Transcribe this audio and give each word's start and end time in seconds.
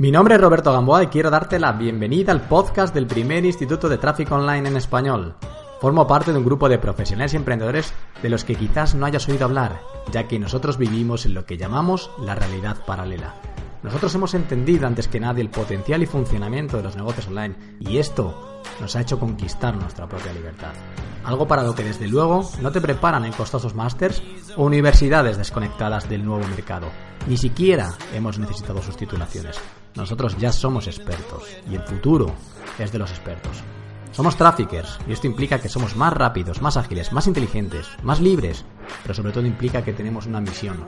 Mi 0.00 0.10
nombre 0.10 0.36
es 0.36 0.40
Roberto 0.40 0.72
Gamboa 0.72 1.02
y 1.02 1.08
quiero 1.08 1.28
darte 1.28 1.58
la 1.58 1.72
bienvenida 1.72 2.32
al 2.32 2.40
podcast 2.40 2.94
del 2.94 3.06
primer 3.06 3.44
Instituto 3.44 3.86
de 3.86 3.98
Tráfico 3.98 4.34
Online 4.34 4.70
en 4.70 4.76
español. 4.78 5.34
Formo 5.78 6.06
parte 6.06 6.32
de 6.32 6.38
un 6.38 6.44
grupo 6.46 6.70
de 6.70 6.78
profesionales 6.78 7.34
y 7.34 7.36
emprendedores 7.36 7.92
de 8.22 8.30
los 8.30 8.42
que 8.42 8.54
quizás 8.54 8.94
no 8.94 9.04
hayas 9.04 9.28
oído 9.28 9.44
hablar, 9.44 9.82
ya 10.10 10.26
que 10.26 10.38
nosotros 10.38 10.78
vivimos 10.78 11.26
en 11.26 11.34
lo 11.34 11.44
que 11.44 11.58
llamamos 11.58 12.10
la 12.18 12.34
realidad 12.34 12.78
paralela. 12.86 13.34
Nosotros 13.82 14.14
hemos 14.14 14.34
entendido 14.34 14.86
antes 14.86 15.08
que 15.08 15.20
nadie 15.20 15.42
el 15.42 15.48
potencial 15.48 16.02
y 16.02 16.06
funcionamiento 16.06 16.76
de 16.76 16.82
los 16.82 16.96
negocios 16.96 17.28
online 17.28 17.54
y 17.80 17.96
esto 17.96 18.62
nos 18.78 18.94
ha 18.94 19.00
hecho 19.00 19.18
conquistar 19.18 19.74
nuestra 19.74 20.06
propia 20.06 20.32
libertad. 20.32 20.72
Algo 21.24 21.46
para 21.48 21.62
lo 21.62 21.74
que 21.74 21.84
desde 21.84 22.08
luego 22.08 22.48
no 22.60 22.72
te 22.72 22.80
preparan 22.80 23.24
en 23.24 23.32
costosos 23.32 23.74
másters 23.74 24.22
o 24.56 24.64
universidades 24.64 25.38
desconectadas 25.38 26.08
del 26.08 26.24
nuevo 26.24 26.46
mercado. 26.48 26.88
Ni 27.26 27.36
siquiera 27.36 27.94
hemos 28.14 28.38
necesitado 28.38 28.82
sus 28.82 28.96
titulaciones. 28.96 29.58
Nosotros 29.94 30.36
ya 30.38 30.52
somos 30.52 30.86
expertos 30.86 31.44
y 31.70 31.74
el 31.74 31.82
futuro 31.82 32.34
es 32.78 32.92
de 32.92 32.98
los 32.98 33.10
expertos. 33.10 33.62
Somos 34.12 34.36
traffickers 34.36 34.98
y 35.08 35.12
esto 35.12 35.26
implica 35.26 35.60
que 35.60 35.68
somos 35.68 35.96
más 35.96 36.12
rápidos, 36.12 36.60
más 36.60 36.76
ágiles, 36.76 37.12
más 37.12 37.26
inteligentes, 37.26 37.86
más 38.02 38.20
libres, 38.20 38.64
pero 39.02 39.14
sobre 39.14 39.32
todo 39.32 39.46
implica 39.46 39.82
que 39.82 39.92
tenemos 39.92 40.26
una 40.26 40.40
misión. 40.40 40.84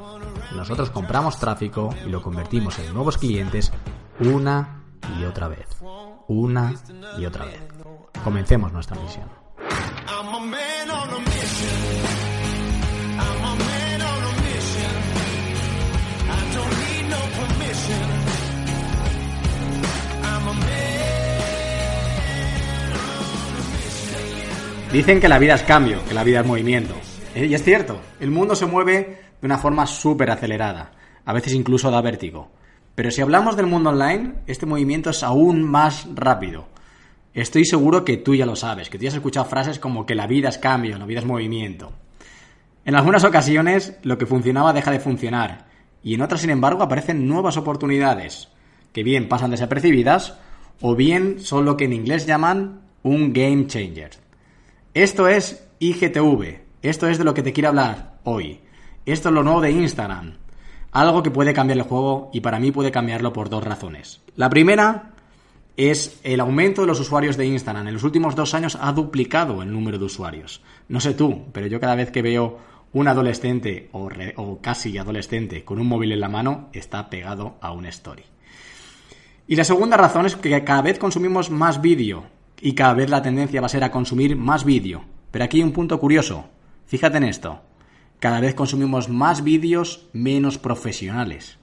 Nosotros 0.54 0.90
compramos 0.90 1.38
tráfico 1.38 1.95
y 2.04 2.10
lo 2.10 2.20
convertimos 2.20 2.78
en 2.78 2.92
nuevos 2.92 3.18
clientes 3.18 3.72
una 4.20 4.82
y 5.18 5.24
otra 5.24 5.48
vez. 5.48 5.68
Una 6.28 6.74
y 7.18 7.24
otra 7.24 7.45
vez. 7.45 7.60
Comencemos 8.24 8.72
nuestra 8.72 9.00
misión. 9.00 9.28
Dicen 24.93 25.21
que 25.21 25.29
la 25.29 25.38
vida 25.38 25.54
es 25.54 25.62
cambio, 25.62 26.04
que 26.07 26.12
la 26.12 26.23
vida 26.23 26.40
es 26.40 26.46
movimiento. 26.46 26.95
Eh, 27.35 27.46
y 27.46 27.54
es 27.54 27.62
cierto, 27.62 27.98
el 28.21 28.30
mundo 28.30 28.54
se 28.54 28.66
mueve 28.66 29.21
de 29.40 29.46
una 29.46 29.57
forma 29.57 29.87
súper 29.87 30.30
acelerada. 30.30 30.93
A 31.24 31.32
veces 31.32 31.54
incluso 31.54 31.90
da 31.90 32.02
vértigo. 32.02 32.51
Pero 32.95 33.10
si 33.10 33.23
hablamos 33.23 33.57
del 33.57 33.66
mundo 33.66 33.88
online, 33.88 34.35
este 34.46 34.66
movimiento 34.66 35.09
es 35.09 35.23
aún 35.23 35.63
más 35.63 36.07
rápido. 36.15 36.66
Estoy 37.32 37.65
seguro 37.65 38.04
que 38.04 38.18
tú 38.18 38.35
ya 38.35 38.45
lo 38.45 38.54
sabes, 38.54 38.90
que 38.90 38.98
tú 38.98 39.04
ya 39.04 39.09
has 39.09 39.15
escuchado 39.15 39.46
frases 39.46 39.79
como 39.79 40.04
que 40.04 40.15
la 40.15 40.26
vida 40.26 40.51
es 40.51 40.59
cambio, 40.59 40.98
la 40.98 41.07
vida 41.07 41.20
es 41.20 41.26
movimiento. 41.26 41.90
En 42.85 42.95
algunas 42.95 43.24
ocasiones 43.24 43.96
lo 44.02 44.18
que 44.18 44.26
funcionaba 44.26 44.74
deja 44.74 44.90
de 44.90 45.01
funcionar 45.01 45.68
y 46.02 46.13
en 46.13 46.20
otras, 46.20 46.43
sin 46.43 46.51
embargo, 46.51 46.82
aparecen 46.82 47.26
nuevas 47.26 47.57
oportunidades 47.57 48.48
que 48.93 49.04
bien 49.04 49.30
pasan 49.30 49.52
desapercibidas 49.52 50.38
o 50.82 50.95
bien 50.95 51.40
son 51.40 51.65
lo 51.65 51.79
que 51.79 51.87
en 51.87 51.95
inglés 51.95 52.26
llaman 52.26 52.82
un 53.02 53.32
game 53.32 53.66
changer. 53.66 54.10
Esto 54.95 55.26
es 55.26 55.66
IGTV. 55.79 56.60
Esto 56.82 57.09
es 57.09 57.16
de 57.16 57.24
lo 57.24 57.32
que 57.32 57.43
te 57.43 57.54
quiero 57.54 57.71
hablar 57.71 58.18
hoy. 58.24 58.60
Esto 59.07 59.30
es 59.30 59.35
lo 59.35 59.43
nuevo 59.43 59.62
de 59.62 59.71
Instagram. 59.71 60.35
Algo 60.90 61.23
que 61.23 61.30
puede 61.30 61.54
cambiar 61.54 61.79
el 61.79 61.85
juego 61.85 62.29
y 62.35 62.40
para 62.40 62.60
mí 62.60 62.73
puede 62.73 62.93
cambiarlo 62.93 63.32
por 63.32 63.48
dos 63.48 63.65
razones. 63.65 64.20
La 64.37 64.50
primera 64.50 65.12
es 65.78 66.20
el 66.25 66.41
aumento 66.41 66.82
de 66.82 66.88
los 66.88 67.00
usuarios 67.00 67.38
de 67.38 67.47
Instagram. 67.47 67.88
En 67.88 67.94
los 67.94 68.03
últimos 68.03 68.37
dos 68.37 68.53
años 68.53 68.76
ha 68.78 68.93
duplicado 68.93 69.62
el 69.62 69.72
número 69.72 69.97
de 69.97 70.04
usuarios. 70.04 70.62
No 70.88 71.00
sé 71.00 71.15
tú, 71.15 71.47
pero 71.54 71.66
yo 71.69 71.81
cada 71.81 71.94
vez 71.94 72.10
que 72.10 72.20
veo 72.20 72.59
un 72.93 73.09
adolescente 73.09 73.88
o, 73.93 74.59
casi 74.60 74.98
adolescente 74.98 75.65
con 75.65 75.81
un 75.81 75.87
móvil 75.87 76.12
en 76.12 76.20
la 76.20 76.28
mano 76.28 76.69
está 76.75 77.09
pegado 77.09 77.56
a 77.62 77.72
una 77.72 77.88
story. 77.88 78.25
Y 79.48 79.56
la 79.56 79.65
segunda 79.65 79.97
razón 79.97 80.26
es 80.26 80.37
que 80.37 80.65
cada 80.65 80.82
vez 80.82 80.98
consumimos 80.98 81.48
más 81.48 81.81
vídeo 81.81 82.25
y 82.65 82.75
cada 82.75 82.94
vez 82.94 83.10
la 83.10 83.22
tendencia 83.22 83.60
va 83.60 83.66
a 83.66 83.71
ser 83.71 83.82
a 83.82 83.91
consumir 83.91 84.37
más 84.37 84.65
vídeo. 84.65 85.05
Pero 85.32 85.44
aquí 85.44 85.56
hay 85.56 85.65
un 85.65 85.72
punto 85.72 85.99
curioso. 85.99 86.44
Fíjate 86.87 87.16
en 87.16 87.25
esto. 87.25 87.60
Cada 88.20 88.38
vez 88.38 88.54
consumimos 88.54 89.09
más 89.09 89.42
vídeos 89.42 90.09
menos 90.12 90.59
profesionales. 90.59 91.59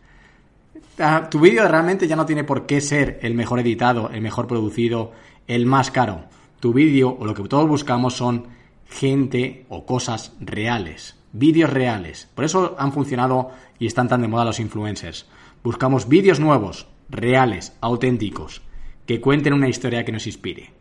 Ah, 0.99 1.29
tu 1.31 1.39
vídeo 1.39 1.65
realmente 1.65 2.05
ya 2.05 2.17
no 2.17 2.25
tiene 2.25 2.43
por 2.43 2.65
qué 2.65 2.81
ser 2.81 3.17
el 3.21 3.33
mejor 3.33 3.61
editado, 3.61 4.09
el 4.09 4.19
mejor 4.19 4.47
producido, 4.47 5.13
el 5.47 5.65
más 5.65 5.89
caro. 5.89 6.25
Tu 6.59 6.73
vídeo 6.73 7.15
o 7.17 7.25
lo 7.25 7.33
que 7.33 7.43
todos 7.43 7.69
buscamos 7.69 8.17
son 8.17 8.47
gente 8.89 9.65
o 9.69 9.85
cosas 9.85 10.33
reales, 10.41 11.15
vídeos 11.31 11.69
reales. 11.69 12.27
Por 12.35 12.43
eso 12.43 12.75
han 12.77 12.91
funcionado 12.91 13.51
y 13.79 13.87
están 13.87 14.09
tan 14.09 14.21
de 14.21 14.27
moda 14.27 14.43
los 14.43 14.59
influencers. 14.59 15.27
Buscamos 15.63 16.09
vídeos 16.09 16.41
nuevos, 16.41 16.87
reales, 17.09 17.71
auténticos, 17.79 18.61
que 19.05 19.21
cuenten 19.21 19.53
una 19.53 19.69
historia 19.69 20.03
que 20.03 20.11
nos 20.11 20.27
inspire. 20.27 20.78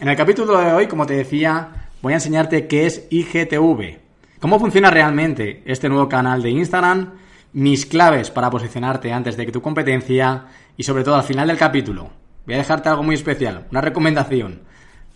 En 0.00 0.06
el 0.06 0.16
capítulo 0.16 0.56
de 0.56 0.72
hoy, 0.72 0.86
como 0.86 1.06
te 1.06 1.14
decía, 1.14 1.88
voy 2.02 2.12
a 2.12 2.16
enseñarte 2.16 2.68
qué 2.68 2.86
es 2.86 3.08
IGTV, 3.10 3.98
cómo 4.38 4.60
funciona 4.60 4.92
realmente 4.92 5.60
este 5.66 5.88
nuevo 5.88 6.08
canal 6.08 6.40
de 6.40 6.50
Instagram, 6.50 7.14
mis 7.52 7.84
claves 7.84 8.30
para 8.30 8.48
posicionarte 8.48 9.12
antes 9.12 9.36
de 9.36 9.44
que 9.44 9.50
tu 9.50 9.60
competencia 9.60 10.44
y 10.76 10.84
sobre 10.84 11.02
todo 11.02 11.16
al 11.16 11.24
final 11.24 11.48
del 11.48 11.58
capítulo. 11.58 12.10
Voy 12.46 12.54
a 12.54 12.58
dejarte 12.58 12.88
algo 12.88 13.02
muy 13.02 13.16
especial, 13.16 13.66
una 13.72 13.80
recomendación. 13.80 14.60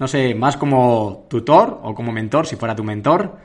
No 0.01 0.09
sé, 0.09 0.35
más 0.35 0.57
como 0.57 1.29
tutor 1.31 1.79
o 1.85 1.95
como 1.95 2.11
mentor, 2.11 2.49
si 2.49 2.57
fuera 2.57 2.75
tu 2.75 2.83
mentor, 2.83 3.37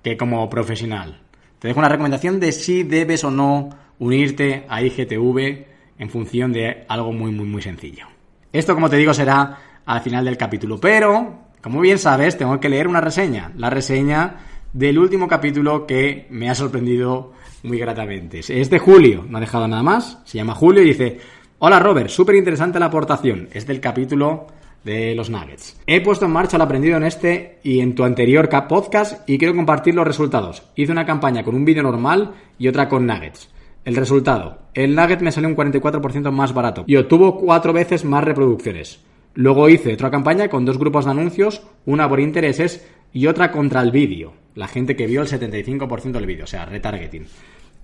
que 0.00 0.16
como 0.16 0.48
profesional. 0.48 1.22
Te 1.58 1.66
dejo 1.66 1.80
una 1.80 1.88
recomendación 1.88 2.38
de 2.38 2.52
si 2.52 2.84
debes 2.84 3.24
o 3.24 3.32
no 3.32 3.70
unirte 3.98 4.64
a 4.68 4.80
IGTV 4.80 5.64
en 5.98 6.08
función 6.08 6.52
de 6.52 6.84
algo 6.86 7.10
muy, 7.10 7.32
muy, 7.32 7.46
muy 7.46 7.62
sencillo. 7.62 8.06
Esto, 8.52 8.76
como 8.76 8.88
te 8.88 8.96
digo, 8.96 9.12
será 9.12 9.58
al 9.86 10.00
final 10.00 10.24
del 10.24 10.36
capítulo. 10.36 10.78
Pero, 10.78 11.48
como 11.62 11.80
bien 11.80 11.98
sabes, 11.98 12.36
tengo 12.36 12.60
que 12.60 12.68
leer 12.68 12.88
una 12.88 13.00
reseña. 13.00 13.52
La 13.56 13.70
reseña 13.70 14.36
del 14.72 14.98
último 14.98 15.28
capítulo 15.28 15.86
que 15.86 16.26
me 16.30 16.50
ha 16.50 16.54
sorprendido 16.54 17.32
muy 17.62 17.78
gratamente. 17.78 18.40
Es 18.40 18.70
de 18.70 18.78
Julio, 18.78 19.24
no 19.28 19.38
ha 19.38 19.40
dejado 19.40 19.68
nada 19.68 19.82
más. 19.82 20.18
Se 20.24 20.38
llama 20.38 20.54
Julio 20.54 20.82
y 20.82 20.86
dice: 20.86 21.18
Hola 21.58 21.78
Robert, 21.78 22.10
súper 22.10 22.34
interesante 22.34 22.78
la 22.78 22.86
aportación. 22.86 23.48
Es 23.52 23.66
del 23.66 23.80
capítulo 23.80 24.46
de 24.84 25.14
los 25.14 25.30
nuggets. 25.30 25.80
He 25.86 26.00
puesto 26.02 26.26
en 26.26 26.32
marcha 26.32 26.58
lo 26.58 26.64
aprendido 26.64 26.96
en 26.96 27.04
este 27.04 27.58
y 27.62 27.80
en 27.80 27.94
tu 27.94 28.04
anterior 28.04 28.48
podcast 28.68 29.28
y 29.28 29.38
quiero 29.38 29.54
compartir 29.54 29.94
los 29.94 30.06
resultados. 30.06 30.62
Hice 30.76 30.92
una 30.92 31.06
campaña 31.06 31.42
con 31.42 31.54
un 31.54 31.64
vídeo 31.64 31.82
normal 31.82 32.34
y 32.58 32.68
otra 32.68 32.88
con 32.88 33.06
nuggets. 33.06 33.48
El 33.84 33.96
resultado, 33.96 34.58
el 34.72 34.94
nugget 34.94 35.20
me 35.20 35.32
salió 35.32 35.48
un 35.48 35.56
44% 35.56 36.30
más 36.30 36.54
barato 36.54 36.84
y 36.86 36.96
obtuvo 36.96 37.38
cuatro 37.38 37.72
veces 37.72 38.04
más 38.04 38.24
reproducciones. 38.24 39.00
Luego 39.34 39.68
hice 39.68 39.94
otra 39.94 40.10
campaña 40.10 40.48
con 40.48 40.64
dos 40.64 40.78
grupos 40.78 41.04
de 41.04 41.10
anuncios, 41.10 41.62
una 41.86 42.08
por 42.08 42.20
intereses 42.20 42.86
y 43.12 43.26
otra 43.26 43.50
contra 43.50 43.80
el 43.80 43.90
vídeo. 43.90 44.32
La 44.54 44.68
gente 44.68 44.94
que 44.94 45.06
vio 45.06 45.22
el 45.22 45.28
75% 45.28 46.12
del 46.12 46.26
vídeo, 46.26 46.44
o 46.44 46.46
sea, 46.46 46.64
retargeting. 46.64 47.26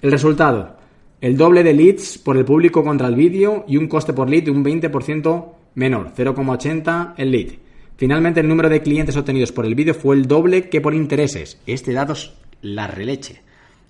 El 0.00 0.12
resultado, 0.12 0.76
el 1.20 1.36
doble 1.36 1.62
de 1.62 1.74
leads 1.74 2.18
por 2.18 2.36
el 2.36 2.44
público 2.44 2.84
contra 2.84 3.08
el 3.08 3.16
vídeo 3.16 3.64
y 3.66 3.76
un 3.76 3.88
coste 3.88 4.12
por 4.12 4.30
lead 4.30 4.44
de 4.44 4.50
un 4.52 4.64
20% 4.64 5.52
menor, 5.74 6.12
0,80 6.16 7.14
el 7.16 7.30
lead. 7.32 7.48
Finalmente, 7.96 8.40
el 8.40 8.48
número 8.48 8.68
de 8.68 8.80
clientes 8.80 9.16
obtenidos 9.16 9.52
por 9.52 9.66
el 9.66 9.74
vídeo 9.74 9.92
fue 9.92 10.16
el 10.16 10.26
doble 10.26 10.68
que 10.68 10.80
por 10.80 10.94
intereses. 10.94 11.60
Este 11.66 11.92
dato 11.92 12.14
es 12.14 12.32
la 12.62 12.86
releche. 12.86 13.42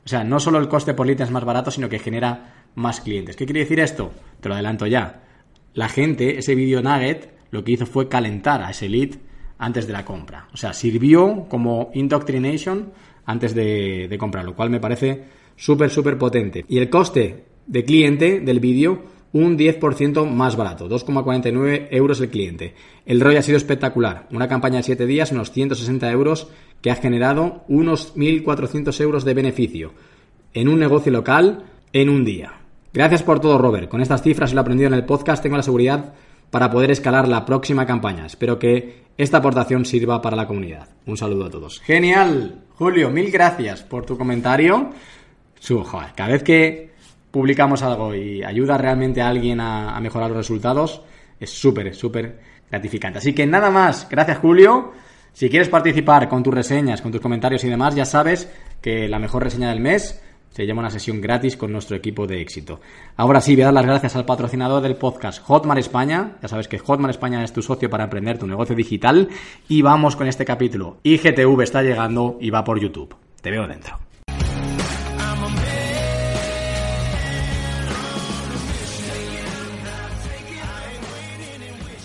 O 0.04 0.08
sea, 0.08 0.24
no 0.24 0.40
solo 0.40 0.58
el 0.58 0.68
coste 0.68 0.94
por 0.94 1.06
lead 1.06 1.20
es 1.20 1.30
más 1.30 1.44
barato, 1.44 1.70
sino 1.70 1.88
que 1.88 1.98
genera 1.98 2.64
más 2.74 3.00
clientes. 3.00 3.36
¿Qué 3.36 3.44
quiere 3.44 3.60
decir 3.60 3.78
esto? 3.80 4.12
Te 4.40 4.48
lo 4.48 4.54
adelanto 4.54 4.86
ya. 4.86 5.22
La 5.74 5.88
gente, 5.88 6.38
ese 6.38 6.56
vídeo 6.56 6.82
nugget, 6.82 7.39
lo 7.50 7.64
que 7.64 7.72
hizo 7.72 7.86
fue 7.86 8.08
calentar 8.08 8.62
a 8.62 8.70
ese 8.70 8.88
lead 8.88 9.10
antes 9.58 9.86
de 9.86 9.92
la 9.92 10.04
compra. 10.04 10.48
O 10.52 10.56
sea, 10.56 10.72
sirvió 10.72 11.46
como 11.48 11.90
indoctrination 11.94 12.92
antes 13.26 13.54
de, 13.54 14.16
comprar, 14.18 14.44
lo 14.44 14.56
cual 14.56 14.70
me 14.70 14.80
parece 14.80 15.24
súper, 15.56 15.90
súper 15.90 16.18
potente. 16.18 16.64
Y 16.68 16.78
el 16.78 16.90
coste 16.90 17.44
de 17.66 17.84
cliente 17.84 18.40
del 18.40 18.58
vídeo, 18.58 19.02
un 19.32 19.56
10% 19.56 20.28
más 20.28 20.56
barato, 20.56 20.88
2,49 20.88 21.88
euros 21.90 22.20
el 22.20 22.30
cliente. 22.30 22.74
El 23.06 23.20
ROI 23.20 23.36
ha 23.36 23.42
sido 23.42 23.58
espectacular. 23.58 24.26
Una 24.32 24.48
campaña 24.48 24.78
de 24.78 24.82
7 24.82 25.06
días, 25.06 25.30
unos 25.30 25.52
160 25.52 26.10
euros, 26.10 26.48
que 26.80 26.90
ha 26.90 26.96
generado 26.96 27.64
unos 27.68 28.16
1.400 28.16 29.00
euros 29.00 29.24
de 29.24 29.34
beneficio 29.34 29.92
en 30.54 30.68
un 30.68 30.80
negocio 30.80 31.12
local 31.12 31.64
en 31.92 32.08
un 32.08 32.24
día. 32.24 32.54
Gracias 32.92 33.22
por 33.22 33.38
todo, 33.38 33.58
Robert. 33.58 33.88
Con 33.88 34.00
estas 34.00 34.22
cifras 34.22 34.50
y 34.50 34.54
lo 34.54 34.62
aprendido 34.62 34.88
en 34.88 34.94
el 34.94 35.04
podcast, 35.04 35.42
tengo 35.42 35.56
la 35.56 35.62
seguridad 35.62 36.14
para 36.50 36.70
poder 36.70 36.90
escalar 36.90 37.28
la 37.28 37.44
próxima 37.44 37.86
campaña. 37.86 38.26
Espero 38.26 38.58
que 38.58 39.04
esta 39.16 39.38
aportación 39.38 39.84
sirva 39.84 40.20
para 40.20 40.36
la 40.36 40.46
comunidad. 40.46 40.88
Un 41.06 41.16
saludo 41.16 41.46
a 41.46 41.50
todos. 41.50 41.80
Genial, 41.80 42.64
Julio, 42.74 43.10
mil 43.10 43.30
gracias 43.30 43.82
por 43.82 44.04
tu 44.04 44.16
comentario. 44.16 44.90
cada 46.14 46.30
vez 46.30 46.42
que 46.42 46.90
publicamos 47.30 47.82
algo 47.82 48.14
y 48.14 48.42
ayuda 48.42 48.76
realmente 48.76 49.20
a 49.20 49.28
alguien 49.28 49.60
a, 49.60 49.96
a 49.96 50.00
mejorar 50.00 50.30
los 50.30 50.38
resultados, 50.38 51.02
es 51.38 51.50
súper, 51.50 51.94
súper 51.94 52.40
gratificante. 52.70 53.18
Así 53.18 53.32
que 53.32 53.46
nada 53.46 53.70
más, 53.70 54.08
gracias 54.08 54.38
Julio. 54.38 54.92
Si 55.32 55.48
quieres 55.48 55.68
participar 55.68 56.28
con 56.28 56.42
tus 56.42 56.52
reseñas, 56.52 57.00
con 57.00 57.12
tus 57.12 57.20
comentarios 57.20 57.62
y 57.64 57.68
demás, 57.68 57.94
ya 57.94 58.04
sabes 58.04 58.50
que 58.80 59.08
la 59.08 59.18
mejor 59.18 59.44
reseña 59.44 59.70
del 59.70 59.80
mes 59.80 60.20
se 60.50 60.66
llama 60.66 60.80
una 60.80 60.90
sesión 60.90 61.20
gratis 61.20 61.56
con 61.56 61.72
nuestro 61.72 61.96
equipo 61.96 62.26
de 62.26 62.40
éxito. 62.40 62.80
Ahora 63.16 63.40
sí, 63.40 63.54
voy 63.54 63.62
a 63.62 63.66
dar 63.66 63.74
las 63.74 63.86
gracias 63.86 64.16
al 64.16 64.24
patrocinador 64.24 64.82
del 64.82 64.96
podcast, 64.96 65.42
Hotmar 65.44 65.78
España. 65.78 66.36
Ya 66.42 66.48
sabes 66.48 66.68
que 66.68 66.78
Hotmar 66.78 67.10
España 67.10 67.42
es 67.44 67.52
tu 67.52 67.62
socio 67.62 67.88
para 67.88 68.04
emprender 68.04 68.38
tu 68.38 68.46
negocio 68.46 68.74
digital. 68.74 69.28
Y 69.68 69.82
vamos 69.82 70.16
con 70.16 70.26
este 70.26 70.44
capítulo. 70.44 70.98
IGTV 71.04 71.62
está 71.62 71.82
llegando 71.82 72.36
y 72.40 72.50
va 72.50 72.64
por 72.64 72.80
YouTube. 72.80 73.14
Te 73.40 73.50
veo 73.50 73.66
dentro. 73.66 73.98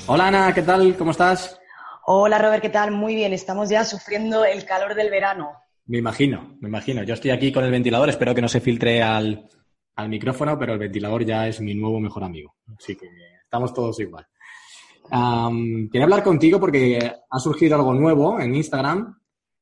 Hola 0.07 0.27
Ana, 0.27 0.53
¿qué 0.53 0.61
tal? 0.61 0.95
¿Cómo 0.97 1.09
estás? 1.09 1.59
Hola 2.05 2.37
Robert, 2.37 2.61
¿qué 2.61 2.69
tal? 2.69 2.91
Muy 2.91 3.15
bien, 3.15 3.33
estamos 3.33 3.69
ya 3.69 3.83
sufriendo 3.83 4.45
el 4.45 4.63
calor 4.63 4.93
del 4.93 5.09
verano. 5.09 5.64
Me 5.87 5.99
imagino, 5.99 6.57
me 6.61 6.67
imagino. 6.69 7.03
Yo 7.03 7.13
estoy 7.13 7.31
aquí 7.31 7.51
con 7.51 7.63
el 7.63 7.71
ventilador, 7.71 8.09
espero 8.09 8.33
que 8.33 8.41
no 8.41 8.47
se 8.47 8.59
filtre 8.59 9.03
al, 9.03 9.47
micrófono, 10.07 10.57
pero 10.57 10.73
el 10.73 10.79
ventilador 10.79 11.23
ya 11.23 11.47
es 11.47 11.61
mi 11.61 11.75
nuevo 11.75 11.99
mejor 11.99 12.23
amigo. 12.23 12.55
Así 12.77 12.95
que 12.95 13.07
estamos 13.43 13.73
todos 13.73 13.99
igual. 13.99 14.25
quería 15.91 16.03
hablar 16.03 16.23
contigo 16.23 16.59
porque 16.59 16.99
ha 17.29 17.39
surgido 17.39 17.75
algo 17.75 17.93
nuevo 17.93 18.39
en 18.39 18.55
Instagram 18.55 19.15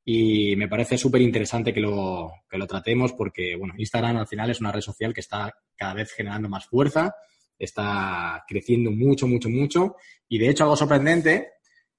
y 0.05 0.55
me 0.55 0.69
parece 0.69 0.97
súper 0.97 1.21
interesante 1.21 1.73
que 1.73 1.81
lo, 1.81 2.31
que 2.49 2.57
lo 2.57 2.67
tratemos 2.67 3.13
porque, 3.13 3.55
bueno, 3.57 3.73
Instagram 3.77 4.17
al 4.17 4.27
final 4.27 4.49
es 4.49 4.61
una 4.61 4.71
red 4.71 4.81
social 4.81 5.13
que 5.13 5.21
está 5.21 5.53
cada 5.75 5.93
vez 5.93 6.11
generando 6.13 6.47
más 6.47 6.65
fuerza, 6.65 7.13
está 7.59 8.43
creciendo 8.47 8.91
mucho, 8.91 9.27
mucho, 9.27 9.49
mucho 9.49 9.95
y 10.29 10.37
de 10.39 10.49
hecho 10.49 10.63
algo 10.63 10.77
sorprendente 10.77 11.49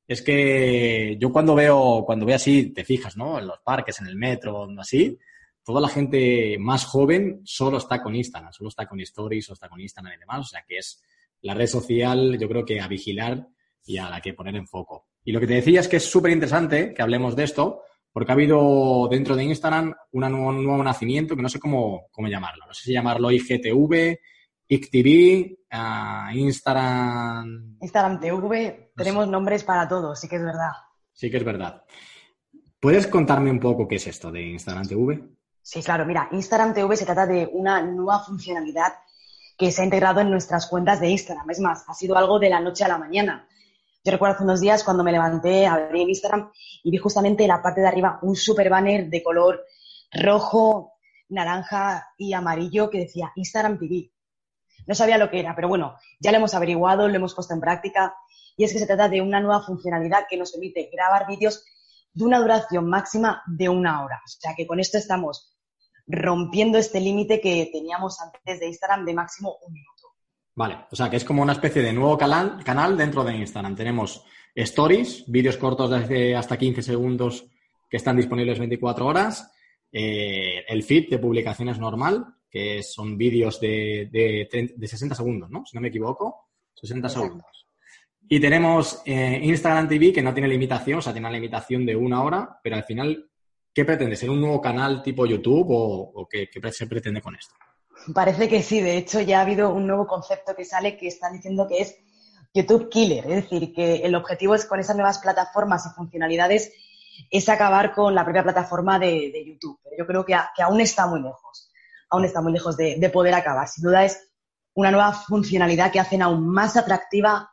es 0.07 0.23
que 0.23 1.17
yo 1.19 1.33
cuando 1.33 1.55
veo, 1.55 2.05
cuando 2.05 2.27
veo 2.27 2.37
así, 2.37 2.73
te 2.73 2.85
fijas, 2.85 3.17
¿no? 3.17 3.39
En 3.39 3.47
los 3.47 3.61
parques, 3.61 4.01
en 4.01 4.07
el 4.07 4.17
metro, 4.17 4.69
así, 4.79 5.19
toda 5.65 5.81
la 5.81 5.89
gente 5.89 6.57
más 6.59 6.85
joven 6.85 7.41
solo 7.45 7.79
está 7.79 8.03
con 8.03 8.15
Instagram, 8.15 8.53
solo 8.53 8.69
está 8.69 8.87
con 8.87 9.01
Stories, 9.01 9.47
solo 9.47 9.55
está 9.55 9.69
con 9.69 9.81
Instagram 9.81 10.15
y 10.15 10.19
demás. 10.19 10.41
O 10.41 10.45
sea 10.45 10.65
que 10.69 10.79
es 10.79 11.03
la 11.41 11.55
red 11.55 11.67
social, 11.67 12.39
yo 12.39 12.49
creo 12.49 12.65
que 12.65 12.81
a 12.81 12.89
vigilar 12.89 13.47
y 13.87 13.97
a 13.97 14.11
la 14.11 14.21
que 14.21 14.35
poner 14.35 14.57
en 14.57 14.67
foco. 14.67 15.09
Y 15.25 15.33
lo 15.33 15.41
que 15.41 15.47
te 15.47 15.55
decía 15.55 15.81
es 15.81 15.89
que 15.89 15.97
es 15.97 16.05
súper 16.05 16.33
interesante 16.33 16.93
que 16.93 17.03
hablemos 17.03 17.35
de 17.35 17.45
esto, 17.45 17.83
porque 18.13 18.31
ha 18.31 18.35
habido 18.35 19.09
dentro 19.11 19.35
de 19.35 19.45
Instagram 19.45 19.95
un 20.13 20.21
nuevo, 20.31 20.85
nacimiento 20.85 21.35
que 21.35 21.43
no 21.43 21.49
sé 21.49 21.59
cómo, 21.59 22.09
cómo 22.11 22.29
llamarlo. 22.29 22.67
No 22.67 22.75
sé 22.75 22.85
si 22.85 22.93
llamarlo 22.93 23.31
IGTV, 23.31 24.19
ICTV, 24.69 25.59
Instagram. 26.35 27.79
Instagram 27.81 28.21
TV, 28.21 28.84
tenemos 28.97 29.29
nombres 29.29 29.65
para 29.65 29.89
todos, 29.89 30.21
sí 30.21 30.29
que 30.29 30.37
es 30.37 30.45
verdad. 30.45 30.71
Sí 31.13 31.31
que 31.31 31.37
es 31.37 31.45
verdad. 31.45 31.83
¿Puedes 32.81 33.07
contarme 33.07 33.51
un 33.51 33.61
poco 33.61 33.89
qué 33.89 33.97
es 33.97 34.07
esto 34.07 34.31
de 34.31 34.43
Instagram 34.43 34.87
TV? 34.87 35.23
Sí, 35.63 35.83
claro, 35.83 36.05
mira, 36.05 36.29
Instagram 36.33 36.75
TV 36.75 36.97
se 36.97 37.07
trata 37.07 37.27
de 37.27 37.49
una 37.53 37.83
nueva 37.83 38.21
funcionalidad 38.21 38.93
que 39.57 39.71
se 39.71 39.83
ha 39.83 39.85
integrado 39.85 40.21
en 40.21 40.31
nuestras 40.31 40.67
cuentas 40.67 41.01
de 41.01 41.09
Instagram. 41.09 41.49
Es 41.51 41.61
más, 41.61 41.85
ha 41.89 41.95
sido 41.95 42.17
algo 42.17 42.39
de 42.39 42.51
la 42.51 42.61
noche 42.61 42.85
a 42.85 42.89
la 42.89 42.99
mañana. 42.99 43.49
Yo 44.05 44.13
recuerdo 44.13 44.35
hace 44.35 44.45
unos 44.45 44.61
días 44.61 44.85
cuando 44.85 45.03
me 45.03 45.13
levanté, 45.13 45.67
abrí 45.67 46.03
Instagram 46.03 46.51
y 46.83 46.91
vi 46.91 46.99
justamente 46.99 47.45
en 47.45 47.49
la 47.49 47.63
parte 47.63 47.81
de 47.81 47.89
arriba 47.89 48.19
un 48.21 48.37
super 48.37 48.69
banner 48.69 49.09
de 49.09 49.23
color 49.23 49.65
rojo, 50.13 50.93
naranja 51.31 52.11
y 52.19 52.35
amarillo 52.35 52.91
que 52.91 52.99
decía 52.99 53.33
Instagram 53.35 53.79
TV. 53.79 54.11
No 54.87 54.95
sabía 54.95 55.19
lo 55.19 55.31
que 55.31 55.41
era, 55.41 55.55
pero 55.55 55.69
bueno, 55.69 55.97
ya 56.21 56.31
lo 56.31 56.39
hemos 56.39 56.55
averiguado, 56.55 57.09
lo 57.09 57.15
hemos 57.15 57.35
puesto 57.35 57.55
en 57.55 57.61
práctica 57.61 58.15
y 58.57 58.65
es 58.65 58.73
que 58.73 58.79
se 58.79 58.87
trata 58.87 59.09
de 59.09 59.21
una 59.21 59.41
nueva 59.41 59.63
funcionalidad 59.63 60.27
que 60.29 60.37
nos 60.37 60.53
permite 60.53 60.91
grabar 60.93 61.27
vídeos 61.27 61.65
de 62.13 62.25
una 62.25 62.39
duración 62.39 62.89
máxima 62.89 63.43
de 63.47 63.69
una 63.69 64.05
hora. 64.05 64.21
O 64.25 64.29
sea 64.29 64.55
que 64.57 64.67
con 64.67 64.81
esto 64.81 64.99
estamos 64.99 65.55
rompiendo 66.07 66.79
este 66.79 67.01
límite 67.01 67.41
que 67.41 67.69
teníamos 67.73 68.21
antes 68.21 68.61
de 68.61 68.67
Instagram 68.69 69.05
de 69.05 69.15
máximo 69.15 69.57
un 69.67 69.73
minuto. 69.73 70.09
Vale, 70.55 70.87
o 70.91 70.95
sea 70.95 71.11
que 71.11 71.17
es 71.17 71.25
como 71.25 71.43
una 71.43 71.53
especie 71.53 71.83
de 71.83 71.93
nuevo 71.93 72.17
canal, 72.17 72.63
canal 72.63 72.97
dentro 72.97 73.25
de 73.25 73.37
Instagram. 73.37 73.75
Tenemos 73.75 74.25
stories, 74.55 75.25
vídeos 75.27 75.57
cortos 75.57 75.91
de 76.09 76.37
hasta 76.37 76.57
15 76.57 76.83
segundos 76.83 77.47
que 77.91 77.97
están 77.97 78.17
disponibles 78.17 78.59
24 78.59 79.07
horas, 79.07 79.53
eh, 79.91 80.65
el 80.69 80.83
feed 80.85 81.11
de 81.11 81.19
publicaciones 81.19 81.79
normal, 81.79 82.27
que 82.55 82.85
son 82.85 83.19
vídeos 83.19 83.59
de, 83.59 84.09
de, 84.13 84.87
60 84.87 85.17
segundos, 85.17 85.51
¿no? 85.51 85.67
Si 85.67 85.77
no 85.77 85.81
me 85.81 85.89
equivoco, 85.89 86.51
60 86.73 87.09
segundos. 87.09 87.67
Y 88.29 88.39
tenemos 88.39 89.03
eh, 89.05 89.41
Instagram 89.43 89.89
TV 89.89 90.13
que 90.13 90.23
no 90.23 90.33
tiene 90.33 90.47
limitación, 90.47 91.01
o 91.01 91.03
sea, 91.03 91.13
tiene 91.13 91.27
una 91.27 91.37
limitación 91.37 91.85
de 91.85 91.97
una 91.97 92.23
hora, 92.23 92.61
pero 92.63 92.77
al 92.77 92.85
final, 92.85 93.29
¿qué 93.75 93.85
pretende? 93.85 94.15
¿Ser 94.15 94.31
un 94.31 94.41
nuevo 94.41 94.61
canal 94.61 95.03
tipo 95.03 95.27
YouTube 95.27 95.67
o, 95.69 96.29
qué, 96.31 96.49
se 96.71 96.87
pretende 96.87 97.21
con 97.21 97.35
esto? 97.35 97.57
Parece 98.15 98.49
que 98.49 98.63
sí, 98.63 98.81
de 98.81 98.99
hecho 98.99 99.21
ya 99.21 99.41
ha 99.41 99.43
habido 99.43 99.75
un 99.75 99.89
nuevo 99.89 100.07
concepto 100.07 100.55
que 100.55 100.65
sale 100.65 100.97
que 100.97 101.09
están 101.09 101.33
diciendo 101.33 101.67
que 101.67 101.79
es 101.79 101.97
YouTube 102.55 102.89
Killer, 102.89 103.27
es 103.33 103.51
decir, 103.51 103.75
que 103.75 103.97
el 103.97 104.15
objetivo 104.15 104.55
es 104.55 104.65
con 104.65 104.79
esas 104.79 104.95
nuevas 104.95 105.19
plataformas 105.19 105.87
y 105.87 105.97
funcionalidades 105.97 106.73
es 107.33 107.49
acabar 107.49 107.93
con 107.93 108.15
la 108.15 108.23
propia 108.23 108.45
plataforma 108.45 109.01
de, 109.01 109.45
YouTube, 109.45 109.81
pero 109.83 109.97
yo 109.99 110.07
creo 110.07 110.25
que 110.25 110.63
aún 110.63 110.81
está 110.81 111.09
muy 111.09 111.21
lejos 111.21 111.64
aún 112.15 112.25
está 112.25 112.41
muy 112.41 112.53
lejos 112.53 112.77
de, 112.77 113.11
poder 113.13 113.35
acabar. 113.35 113.69
Sin 113.69 113.85
duda 113.85 114.05
es 114.05 114.19
una 114.75 114.91
nueva 114.91 115.13
funcionalidad 115.13 115.93
que 115.93 116.01
hace 116.01 116.21
aún 116.21 116.49
más 116.49 116.77
atractiva 116.77 117.49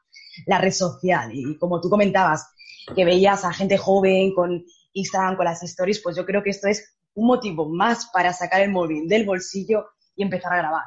la 0.47 0.57
red 0.57 0.71
social. 0.71 1.31
Y 1.33 1.57
como 1.57 1.81
tú 1.81 1.89
comentabas, 1.89 2.47
que 2.95 3.05
veías 3.05 3.45
a 3.45 3.53
gente 3.53 3.77
joven 3.77 4.33
con 4.33 4.63
Instagram, 4.93 5.35
con 5.35 5.45
las 5.45 5.61
stories, 5.63 6.01
pues 6.01 6.15
yo 6.15 6.25
creo 6.25 6.41
que 6.41 6.49
esto 6.49 6.67
es 6.67 6.97
un 7.13 7.27
motivo 7.27 7.69
más 7.69 8.09
para 8.11 8.33
sacar 8.33 8.61
el 8.61 8.71
móvil 8.71 9.07
del 9.07 9.25
bolsillo 9.25 9.85
y 10.15 10.23
empezar 10.23 10.53
a 10.53 10.57
grabar. 10.57 10.83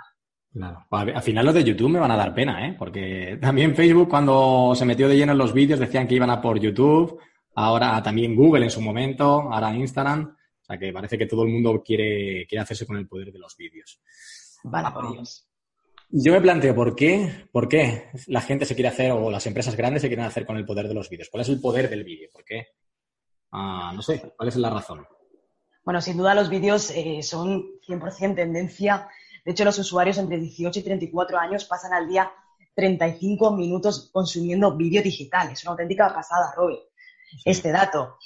Claro. 0.52 0.86
Al 0.90 1.22
final 1.22 1.46
los 1.46 1.54
de 1.54 1.64
YouTube 1.64 1.90
me 1.90 1.98
van 1.98 2.12
a 2.12 2.16
dar 2.16 2.34
pena, 2.34 2.66
¿eh? 2.66 2.76
Porque 2.78 3.38
también 3.40 3.74
Facebook 3.74 4.08
cuando 4.08 4.72
se 4.76 4.84
metió 4.84 5.08
de 5.08 5.16
lleno 5.16 5.32
en 5.32 5.38
los 5.38 5.52
vídeos 5.52 5.80
decían 5.80 6.06
que 6.06 6.14
iban 6.14 6.30
a 6.30 6.40
por 6.40 6.60
YouTube, 6.60 7.18
ahora 7.56 8.00
también 8.02 8.36
Google 8.36 8.64
en 8.64 8.70
su 8.70 8.80
momento, 8.80 9.52
ahora 9.52 9.74
Instagram. 9.74 10.36
O 10.64 10.66
sea, 10.66 10.78
que 10.78 10.94
parece 10.94 11.18
que 11.18 11.26
todo 11.26 11.42
el 11.42 11.50
mundo 11.50 11.82
quiere, 11.84 12.46
quiere 12.48 12.62
hacerse 12.62 12.86
con 12.86 12.96
el 12.96 13.06
poder 13.06 13.30
de 13.30 13.38
los 13.38 13.54
vídeos. 13.54 14.00
Vale, 14.62 14.90
por 14.94 15.12
Dios. 15.12 15.46
Yo 16.08 16.32
me 16.32 16.40
planteo, 16.40 16.74
¿por 16.74 16.96
qué? 16.96 17.48
¿Por 17.52 17.68
qué 17.68 18.08
la 18.28 18.40
gente 18.40 18.64
se 18.64 18.74
quiere 18.74 18.88
hacer 18.88 19.12
o 19.12 19.30
las 19.30 19.46
empresas 19.46 19.76
grandes 19.76 20.00
se 20.00 20.08
quieren 20.08 20.24
hacer 20.24 20.46
con 20.46 20.56
el 20.56 20.64
poder 20.64 20.88
de 20.88 20.94
los 20.94 21.10
vídeos? 21.10 21.28
¿Cuál 21.28 21.42
es 21.42 21.50
el 21.50 21.60
poder 21.60 21.90
del 21.90 22.02
vídeo? 22.02 22.30
¿Por 22.32 22.44
qué? 22.44 22.68
Ah, 23.52 23.92
no 23.94 24.00
sé, 24.00 24.32
¿cuál 24.36 24.48
es 24.48 24.56
la 24.56 24.70
razón? 24.70 25.06
Bueno, 25.84 26.00
sin 26.00 26.16
duda 26.16 26.34
los 26.34 26.48
vídeos 26.48 26.90
eh, 26.92 27.22
son 27.22 27.62
100% 27.86 28.34
tendencia. 28.34 29.06
De 29.44 29.52
hecho, 29.52 29.66
los 29.66 29.78
usuarios 29.78 30.16
entre 30.16 30.38
18 30.38 30.80
y 30.80 30.82
34 30.82 31.38
años 31.38 31.66
pasan 31.66 31.92
al 31.92 32.08
día 32.08 32.32
35 32.74 33.54
minutos 33.54 34.08
consumiendo 34.12 34.74
vídeo 34.76 35.02
digital. 35.02 35.52
Es 35.52 35.62
una 35.64 35.72
auténtica 35.72 36.12
pasada, 36.14 36.54
Roy, 36.56 36.78
este 37.44 37.70
dato. 37.70 38.16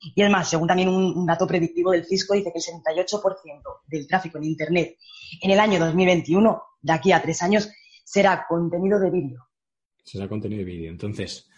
Y 0.00 0.22
además, 0.22 0.48
según 0.48 0.68
también 0.68 0.88
un, 0.88 1.26
dato 1.26 1.46
predictivo 1.46 1.92
del 1.92 2.04
Cisco, 2.04 2.34
dice 2.34 2.52
que 2.52 2.58
el 2.58 2.82
78% 2.82 3.62
del 3.86 4.06
tráfico 4.06 4.38
en 4.38 4.44
Internet 4.44 4.96
en 5.40 5.50
el 5.50 5.58
año 5.58 5.78
2021, 5.80 6.62
de 6.82 6.92
aquí 6.92 7.12
a 7.12 7.22
tres 7.22 7.42
años, 7.42 7.68
será 8.04 8.46
contenido 8.48 9.00
de 9.00 9.10
vídeo. 9.10 9.46
Será 10.02 10.28
contenido 10.28 10.60
de 10.60 10.64
vídeo. 10.64 10.90
Entonces, 10.90 11.48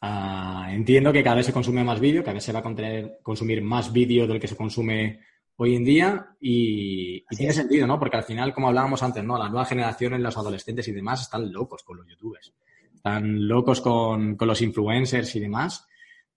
ah, 0.00 0.68
entiendo 0.70 1.12
que 1.12 1.24
cada 1.24 1.36
vez 1.36 1.46
se 1.46 1.52
consume 1.52 1.82
más 1.82 1.98
vídeo, 1.98 2.22
cada 2.22 2.34
vez 2.34 2.44
se 2.44 2.52
va 2.52 2.60
a 2.60 3.22
consumir 3.22 3.62
más 3.62 3.92
vídeo 3.92 4.26
del 4.26 4.40
que 4.40 4.48
se 4.48 4.56
consume 4.56 5.20
hoy 5.56 5.74
en 5.74 5.84
día 5.84 6.26
y, 6.40 7.24
tiene 7.34 7.52
sentido, 7.52 7.86
¿no? 7.86 7.98
Porque 7.98 8.18
al 8.18 8.24
final, 8.24 8.52
como 8.52 8.68
hablábamos 8.68 9.02
antes, 9.02 9.24
¿no? 9.24 9.38
La 9.38 9.48
nueva 9.48 9.64
generación, 9.64 10.22
los 10.22 10.36
adolescentes 10.36 10.86
y 10.88 10.92
demás, 10.92 11.22
están 11.22 11.50
locos 11.50 11.82
con 11.82 11.96
los 11.96 12.06
youtubers. 12.06 12.54
Están 12.94 13.48
locos 13.48 13.80
con, 13.80 14.36
con 14.36 14.48
los 14.48 14.60
influencers 14.60 15.34
y 15.36 15.40
demás. 15.40 15.86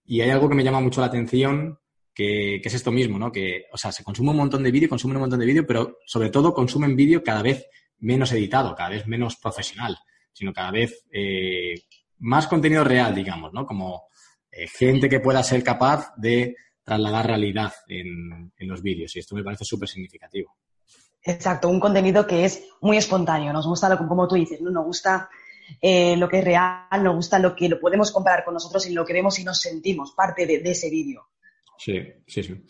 Y 0.10 0.22
hay 0.22 0.32
algo 0.32 0.50
que 0.50 0.56
me 0.56 0.64
llama 0.64 0.80
mucho 0.80 1.02
la 1.02 1.08
atención, 1.08 1.78
que, 2.16 2.56
es 2.56 2.74
esto 2.74 2.92
mismo, 2.92 3.20
¿no? 3.20 3.32
Que, 3.32 3.66
o 3.72 3.78
sea, 3.78 3.92
se 3.92 4.04
consume 4.04 4.32
un 4.32 4.38
montón 4.38 4.64
de 4.64 4.72
vídeo, 4.72 4.90
consumen 4.90 5.18
un 5.18 5.22
montón 5.22 5.40
de 5.40 5.46
vídeo, 5.46 5.68
pero 5.68 6.00
sobre 6.04 6.32
todo 6.32 6.52
consumen 6.52 6.96
vídeo 6.96 7.24
cada 7.24 7.44
vez 7.44 7.68
menos 8.00 8.32
editado, 8.32 8.74
cada 8.74 8.90
vez 8.90 9.06
menos 9.06 9.36
profesional, 9.36 9.96
sino 10.34 10.52
cada 10.52 10.72
vez 10.72 11.06
eh, 11.14 11.76
más 12.18 12.48
contenido 12.48 12.84
real, 12.84 13.14
digamos, 13.14 13.54
¿no? 13.54 13.68
Como 13.68 14.08
eh, 14.50 14.68
gente 14.68 15.10
que 15.10 15.20
pueda 15.20 15.44
ser 15.44 15.64
capaz 15.64 16.12
de 16.18 16.56
trasladar 16.84 17.28
realidad 17.28 17.72
en, 17.88 18.52
en 18.58 18.68
los 18.68 18.82
vídeos. 18.82 19.16
Y 19.16 19.20
esto 19.20 19.36
me 19.36 19.44
parece 19.44 19.64
súper 19.64 19.90
significativo. 19.90 20.58
Exacto, 21.22 21.70
un 21.70 21.80
contenido 21.80 22.26
que 22.26 22.46
es 22.46 22.64
muy 22.82 22.98
espontáneo. 22.98 23.54
Nos 23.54 23.68
gusta, 23.68 23.90
lo, 23.90 24.08
como 24.08 24.28
tú 24.28 24.34
dices, 24.34 24.60
¿no? 24.60 24.72
Nos 24.72 24.86
gusta 24.86 25.30
eh, 25.82 26.16
lo 26.18 26.30
que 26.30 26.40
es 26.40 26.44
real, 26.44 27.04
nos 27.04 27.16
gusta 27.16 27.40
lo 27.40 27.56
que 27.56 27.70
lo 27.70 27.80
podemos 27.80 28.12
comparar 28.12 28.44
con 28.44 28.54
nosotros 28.54 28.86
y 28.88 28.94
lo 28.94 29.06
que 29.06 29.14
vemos 29.14 29.40
y 29.40 29.44
nos 29.44 29.60
sentimos 29.60 30.14
parte 30.14 30.46
de, 30.46 30.62
ese 30.64 30.90
vídeo. 30.90 31.28
Sí, 31.78 32.02
sí, 32.28 32.44
sí. 32.44 32.66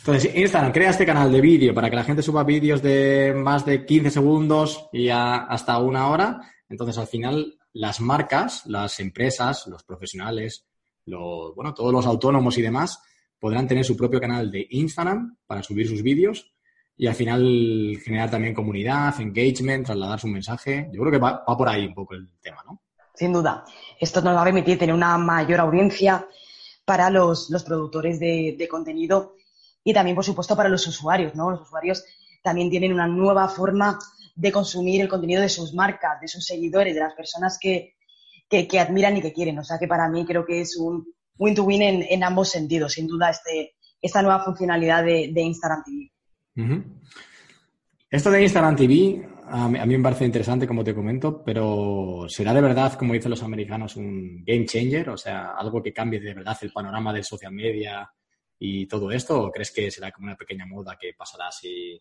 Entonces, 0.00 0.34
Instagram 0.34 0.72
crea 0.72 0.90
este 0.90 1.06
canal 1.06 1.30
de 1.30 1.40
vídeo 1.40 1.74
para 1.74 1.90
que 1.90 1.96
la 1.96 2.04
gente 2.04 2.22
suba 2.22 2.44
vídeos 2.44 2.82
de 2.82 3.34
más 3.34 3.64
de 3.64 3.84
15 3.84 4.10
segundos 4.10 4.88
y 4.92 5.08
hasta 5.10 5.78
una 5.78 6.08
hora. 6.08 6.40
Entonces, 6.68 6.98
al 6.98 7.06
final, 7.06 7.58
las 7.72 8.00
marcas, 8.00 8.64
las 8.66 9.00
empresas, 9.00 9.66
los 9.66 9.84
profesionales, 9.84 10.66
los, 11.06 11.54
bueno, 11.54 11.74
todos 11.74 11.92
los 11.92 12.06
autónomos 12.06 12.56
y 12.58 12.62
demás 12.62 13.02
podrán 13.38 13.66
tener 13.66 13.84
su 13.84 13.96
propio 13.96 14.20
canal 14.20 14.50
de 14.50 14.66
Instagram 14.70 15.36
para 15.46 15.62
subir 15.62 15.88
sus 15.88 16.02
vídeos 16.02 16.52
y 17.00 17.06
al 17.06 17.14
final 17.14 17.98
generar 18.04 18.30
también 18.30 18.52
comunidad, 18.52 19.18
engagement, 19.22 19.86
trasladar 19.86 20.20
su 20.20 20.26
mensaje. 20.26 20.90
Yo 20.92 21.00
creo 21.00 21.10
que 21.10 21.18
va, 21.18 21.42
por 21.46 21.66
ahí 21.66 21.86
un 21.86 21.94
poco 21.94 22.12
el 22.12 22.28
tema, 22.42 22.62
¿no? 22.66 22.82
Sin 23.14 23.32
duda. 23.32 23.64
Esto 23.98 24.20
nos 24.20 24.36
va 24.36 24.42
a 24.42 24.44
permitir 24.44 24.78
tener 24.78 24.94
una 24.94 25.16
mayor 25.16 25.60
audiencia 25.60 26.26
para 26.84 27.08
los, 27.08 27.48
productores 27.64 28.20
de, 28.20 28.54
de, 28.58 28.68
contenido 28.68 29.36
y 29.82 29.94
también, 29.94 30.14
por 30.14 30.26
supuesto, 30.26 30.54
para 30.54 30.68
los 30.68 30.86
usuarios, 30.86 31.34
¿no? 31.34 31.50
Los 31.50 31.62
usuarios 31.62 32.04
también 32.42 32.68
tienen 32.68 32.92
una 32.92 33.06
nueva 33.06 33.48
forma 33.48 33.98
de 34.34 34.52
consumir 34.52 35.00
el 35.00 35.08
contenido 35.08 35.40
de 35.40 35.48
sus 35.48 35.72
marcas, 35.72 36.20
de 36.20 36.28
sus 36.28 36.44
seguidores, 36.44 36.94
de 36.94 37.00
las 37.00 37.14
personas 37.14 37.58
que, 37.58 37.94
que, 38.50 38.78
admiran 38.78 39.16
y 39.16 39.22
que 39.22 39.32
quieren. 39.32 39.58
O 39.58 39.64
sea 39.64 39.78
que 39.78 39.88
para 39.88 40.06
mí 40.10 40.26
creo 40.26 40.44
que 40.44 40.60
es 40.60 40.76
un 40.76 41.06
win-to-win 41.38 41.80
en, 41.80 42.06
en, 42.10 42.22
ambos 42.24 42.50
sentidos, 42.50 42.92
sin 42.92 43.06
duda, 43.06 43.30
este, 43.30 43.76
esta 44.02 44.20
nueva 44.20 44.44
funcionalidad 44.44 45.02
de, 45.02 45.30
de 45.32 45.40
Instagram 45.40 45.82
TV. 45.82 46.09
Esto 48.10 48.30
de 48.30 48.42
Instagram 48.42 48.76
TV 48.76 49.28
a 49.52 49.68
mí, 49.68 49.96
me 49.96 50.02
parece 50.02 50.24
interesante, 50.24 50.66
como 50.66 50.84
te 50.84 50.94
comento, 50.94 51.42
pero 51.42 52.26
¿será 52.28 52.54
de 52.54 52.60
verdad, 52.60 52.94
como 52.94 53.14
dicen 53.14 53.30
los 53.30 53.42
americanos, 53.42 53.96
un 53.96 54.44
game 54.44 54.64
changer? 54.64 55.10
O 55.10 55.16
sea, 55.16 55.56
algo 55.56 55.82
que 55.82 55.92
cambie 55.92 56.20
de 56.20 56.34
verdad 56.34 56.56
el 56.62 56.72
panorama 56.72 57.12
del 57.12 57.24
social 57.24 57.52
media 57.52 58.08
y 58.58 58.86
todo 58.86 59.10
esto? 59.10 59.42
¿O 59.42 59.50
crees 59.50 59.72
que 59.72 59.90
será 59.90 60.12
como 60.12 60.28
una 60.28 60.36
pequeña 60.36 60.66
moda 60.66 60.96
que 61.00 61.14
pasará 61.18 61.48
así 61.48 62.00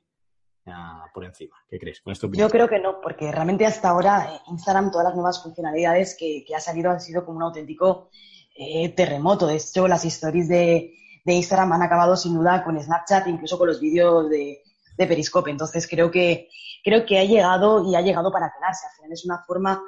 por 1.11 1.25
encima? 1.25 1.55
¿Qué 1.67 1.79
crees? 1.79 2.03
Yo 2.33 2.49
creo 2.49 2.69
que 2.69 2.79
no, 2.79 3.01
porque 3.01 3.31
realmente 3.31 3.65
hasta 3.65 3.89
ahora 3.89 4.35
eh, 4.35 4.39
Instagram, 4.51 4.91
todas 4.91 5.05
las 5.05 5.15
nuevas 5.15 5.41
funcionalidades 5.41 6.15
que, 6.19 6.45
ha 6.55 6.59
salido 6.59 6.91
han 6.91 7.01
sido 7.01 7.25
como 7.25 7.37
un 7.37 7.43
auténtico 7.43 8.11
eh, 8.55 8.89
terremoto. 8.89 9.47
De 9.47 9.55
hecho, 9.55 9.87
las 9.87 10.05
stories 10.05 10.47
de, 10.47 10.93
de 11.29 11.35
Instagram 11.35 11.73
han 11.73 11.83
acabado 11.83 12.17
sin 12.17 12.33
duda 12.33 12.63
con 12.63 12.81
Snapchat, 12.81 13.27
incluso 13.27 13.57
con 13.57 13.67
los 13.67 13.79
vídeos 13.79 14.29
de, 14.29 14.63
Periscope. 14.97 15.49
Entonces 15.49 15.87
creo 15.87 16.11
que, 16.11 16.49
creo 16.83 17.05
que 17.05 17.19
ha 17.19 17.23
llegado 17.23 17.89
y 17.89 17.95
ha 17.95 18.01
llegado 18.01 18.31
para 18.33 18.51
quedarse. 18.51 18.85
Al 18.85 18.95
final 18.95 19.11
es 19.13 19.23
una 19.23 19.43
forma 19.47 19.81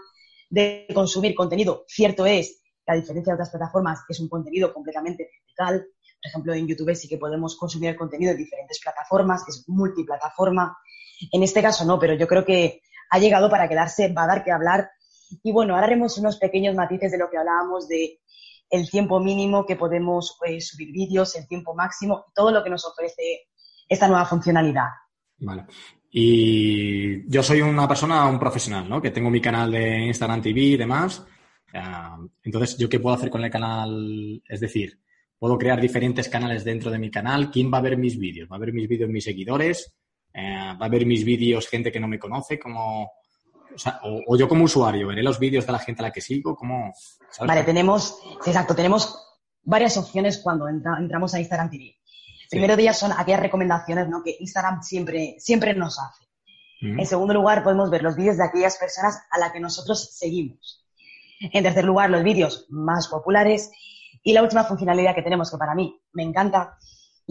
de 0.49 0.87
consumir 0.93 1.35
contenido. 1.35 1.83
Cierto 1.87 2.25
es 2.25 2.61
que 2.85 2.93
a 2.93 2.95
diferencia 2.95 3.33
de 3.33 3.35
otras 3.35 3.49
plataformas 3.49 3.99
es 4.07 4.19
un 4.21 4.29
contenido 4.29 4.73
completamente 4.73 5.29
vertical. 5.29 5.85
Por 6.21 6.29
ejemplo, 6.29 6.53
en 6.53 6.67
YouTube 6.67 6.95
sí 6.95 7.09
que 7.09 7.17
podemos 7.17 7.57
consumir 7.57 7.89
el 7.89 7.97
contenido 7.97 8.31
de 8.31 8.37
diferentes 8.37 8.79
plataformas, 8.79 9.43
es 9.49 9.67
multiplataforma. 9.67 10.77
En 11.31 11.43
este 11.43 11.61
caso 11.61 11.83
no, 11.83 11.99
pero 11.99 12.13
yo 12.13 12.27
creo 12.27 12.45
que 12.45 12.83
ha 13.09 13.19
llegado 13.19 13.49
para 13.49 13.67
quedarse, 13.67 14.13
va 14.13 14.23
a 14.23 14.27
dar 14.27 14.43
que 14.45 14.51
hablar. 14.51 14.91
Y 15.43 15.51
bueno, 15.51 15.73
ahora 15.73 15.87
haremos 15.87 16.17
unos 16.17 16.37
pequeños 16.37 16.75
matices 16.75 17.11
de 17.11 17.17
lo 17.17 17.29
que 17.29 17.37
hablábamos 17.37 17.89
de 17.89 18.20
el 18.71 18.89
tiempo 18.89 19.19
mínimo 19.19 19.65
que 19.65 19.75
podemos 19.75 20.37
eh, 20.47 20.61
subir 20.61 20.91
vídeos, 20.91 21.35
el 21.35 21.47
tiempo 21.47 21.75
máximo, 21.75 22.25
todo 22.33 22.51
lo 22.51 22.63
que 22.63 22.69
nos 22.69 22.85
ofrece 22.85 23.49
esta 23.87 24.07
nueva 24.07 24.25
funcionalidad. 24.25 24.87
Vale. 25.39 25.65
Y 26.09 27.29
yo 27.29 27.43
soy 27.43 27.61
una 27.61 27.87
persona, 27.87 28.25
un 28.27 28.39
profesional, 28.39 28.87
¿no? 28.89 29.01
Que 29.01 29.11
tengo 29.11 29.29
mi 29.29 29.41
canal 29.41 29.71
de 29.71 30.05
Instagram 30.07 30.41
TV 30.41 30.61
y 30.61 30.77
demás. 30.77 31.25
entonces, 32.43 32.77
¿yo 32.77 32.89
qué 32.89 32.99
puedo 32.99 33.15
hacer 33.15 33.29
con 33.29 33.43
el 33.43 33.51
canal? 33.51 34.41
Es 34.47 34.59
decir, 34.61 34.99
puedo 35.37 35.57
crear 35.57 35.81
diferentes 35.81 36.29
canales 36.29 36.63
dentro 36.63 36.91
de 36.91 36.99
mi 36.99 37.11
canal. 37.11 37.51
¿Quién 37.51 37.71
va 37.73 37.79
a 37.79 37.81
ver 37.81 37.97
mis 37.97 38.17
vídeos? 38.17 38.49
¿Va 38.49 38.55
a 38.55 38.59
ver 38.59 38.73
mis 38.73 38.87
vídeos 38.87 39.09
mis 39.09 39.23
seguidores? 39.23 39.93
Eh, 40.33 40.75
¿Va 40.81 40.85
a 40.85 40.89
ver 40.89 41.05
mis 41.05 41.25
vídeos 41.25 41.67
gente 41.67 41.91
que 41.91 41.99
no 41.99 42.07
me 42.07 42.19
conoce? 42.19 42.57
como 42.59 43.09
o, 44.03 44.37
yo 44.37 44.47
como 44.47 44.65
usuario, 44.65 45.07
veré 45.07 45.23
los 45.23 45.39
vídeos 45.39 45.65
de 45.65 45.71
la 45.71 45.79
gente 45.79 46.01
a 46.01 46.07
la 46.07 46.11
que 46.11 46.21
sigo, 46.21 46.55
¿cómo? 46.55 46.93
Vale, 47.39 47.63
tenemos, 47.63 48.17
exacto, 48.45 48.75
tenemos 48.75 49.17
varias 49.63 49.97
opciones 49.97 50.39
cuando 50.39 50.67
entramos 50.67 51.33
a 51.33 51.39
Instagram 51.39 51.69
TV. 51.69 51.95
Primero 52.49 52.75
de 52.75 52.81
ellas 52.83 52.99
son 52.99 53.11
aquellas 53.13 53.39
recomendaciones 53.39 54.09
¿no? 54.09 54.21
que 54.23 54.35
Instagram 54.39 54.83
siempre, 54.83 55.35
siempre 55.39 55.73
nos 55.73 55.97
hace. 55.99 56.25
Mm. 56.81 56.99
En 56.99 57.05
segundo 57.05 57.33
lugar, 57.33 57.63
podemos 57.63 57.89
ver 57.89 58.03
los 58.03 58.15
vídeos 58.15 58.37
de 58.37 58.43
aquellas 58.43 58.77
personas 58.77 59.21
a 59.31 59.39
las 59.39 59.53
que 59.53 59.59
nosotros 59.59 60.15
seguimos. 60.17 60.85
En 61.39 61.63
tercer 61.63 61.85
lugar, 61.85 62.09
los 62.09 62.23
vídeos 62.23 62.65
más 62.69 63.07
populares. 63.07 63.71
Y 64.23 64.33
la 64.33 64.43
última 64.43 64.65
funcionalidad 64.65 65.15
que 65.15 65.21
tenemos, 65.21 65.49
que 65.49 65.57
para 65.57 65.73
mí 65.73 65.99
me 66.11 66.23
encanta, 66.23 66.77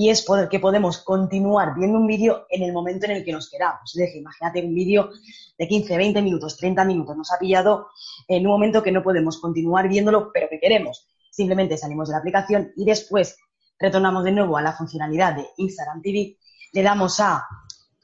y 0.00 0.08
es 0.08 0.22
poder, 0.22 0.48
que 0.48 0.58
podemos 0.58 0.96
continuar 1.04 1.74
viendo 1.76 1.98
un 1.98 2.06
vídeo 2.06 2.46
en 2.48 2.62
el 2.62 2.72
momento 2.72 3.04
en 3.04 3.12
el 3.12 3.22
que 3.22 3.32
nos 3.32 3.50
queramos. 3.50 3.94
Es 3.94 4.00
decir, 4.00 4.22
imagínate 4.22 4.64
un 4.64 4.74
vídeo 4.74 5.10
de 5.58 5.68
15, 5.68 5.94
20 5.94 6.22
minutos, 6.22 6.56
30 6.56 6.86
minutos, 6.86 7.14
nos 7.18 7.30
ha 7.30 7.38
pillado 7.38 7.88
en 8.26 8.46
un 8.46 8.52
momento 8.52 8.82
que 8.82 8.92
no 8.92 9.02
podemos 9.02 9.38
continuar 9.38 9.90
viéndolo, 9.90 10.30
pero 10.32 10.48
que 10.48 10.58
queremos. 10.58 11.06
Simplemente 11.30 11.76
salimos 11.76 12.08
de 12.08 12.12
la 12.12 12.20
aplicación 12.20 12.72
y 12.78 12.86
después 12.86 13.36
retornamos 13.78 14.24
de 14.24 14.32
nuevo 14.32 14.56
a 14.56 14.62
la 14.62 14.72
funcionalidad 14.72 15.34
de 15.34 15.46
Instagram 15.58 16.00
TV, 16.00 16.38
le 16.72 16.82
damos 16.82 17.20
a 17.20 17.46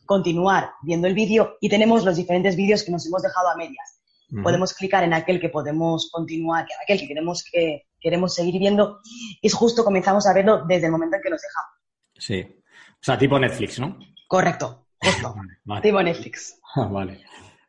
continuar 0.05 0.73
viendo 0.83 1.07
el 1.07 1.15
vídeo 1.15 1.57
y 1.63 1.71
tenemos 1.71 2.05
los 2.05 2.17
diferentes 2.17 2.57
vídeos 2.57 2.83
que 2.83 2.93
nos 2.93 3.07
hemos 3.07 3.23
dejado 3.23 3.49
a 3.49 3.57
medias. 3.57 4.03
Podemos 4.43 4.75
clicar 4.75 5.03
en 5.03 5.15
aquel 5.15 5.41
que 5.41 5.49
podemos 5.49 6.11
continuar, 6.13 6.65
en 6.65 6.77
aquel 6.83 6.99
que 6.99 7.09
queremos, 7.09 7.43
que 7.51 7.87
queremos 7.99 8.35
seguir 8.35 8.59
viendo 8.59 8.99
y 9.41 9.49
justo 9.49 9.83
comenzamos 9.83 10.27
a 10.27 10.35
verlo 10.35 10.63
desde 10.67 10.87
el 10.87 10.93
momento 10.93 11.17
en 11.17 11.23
que 11.23 11.31
nos 11.31 11.41
dejamos. 11.41 11.76
Sí. 12.19 12.43
O 12.43 13.03
sea, 13.07 13.19
tipo 13.19 13.39
Netflix, 13.39 13.79
¿no? 13.79 13.99
Correcto, 14.27 14.87
justo. 14.99 15.35
Tipo 15.83 16.03
Netflix. 16.03 16.61
vale. 16.91 17.21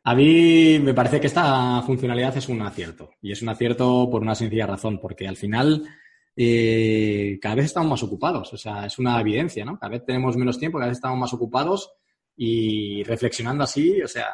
A 0.04 0.14
mí 0.14 0.78
me 0.78 0.94
parece 0.94 1.20
que 1.20 1.26
esta 1.26 1.82
funcionalidad 1.82 2.36
es 2.36 2.48
un 2.48 2.62
acierto. 2.62 3.10
Y 3.20 3.32
es 3.32 3.42
un 3.42 3.50
acierto 3.50 4.08
por 4.10 4.22
una 4.22 4.34
sencilla 4.34 4.66
razón, 4.66 4.98
porque 5.00 5.28
al 5.28 5.36
final 5.36 5.86
eh, 6.34 7.38
cada 7.42 7.56
vez 7.56 7.66
estamos 7.66 7.90
más 7.90 8.02
ocupados. 8.02 8.52
O 8.52 8.56
sea, 8.56 8.86
es 8.86 8.98
una 8.98 9.20
evidencia, 9.20 9.64
¿no? 9.64 9.78
Cada 9.78 9.90
vez 9.90 10.04
tenemos 10.04 10.36
menos 10.36 10.58
tiempo, 10.58 10.78
cada 10.78 10.88
vez 10.88 10.98
estamos 10.98 11.18
más 11.18 11.32
ocupados 11.34 11.92
y 12.40 13.02
reflexionando 13.02 13.64
así, 13.64 14.00
o 14.00 14.06
sea, 14.06 14.26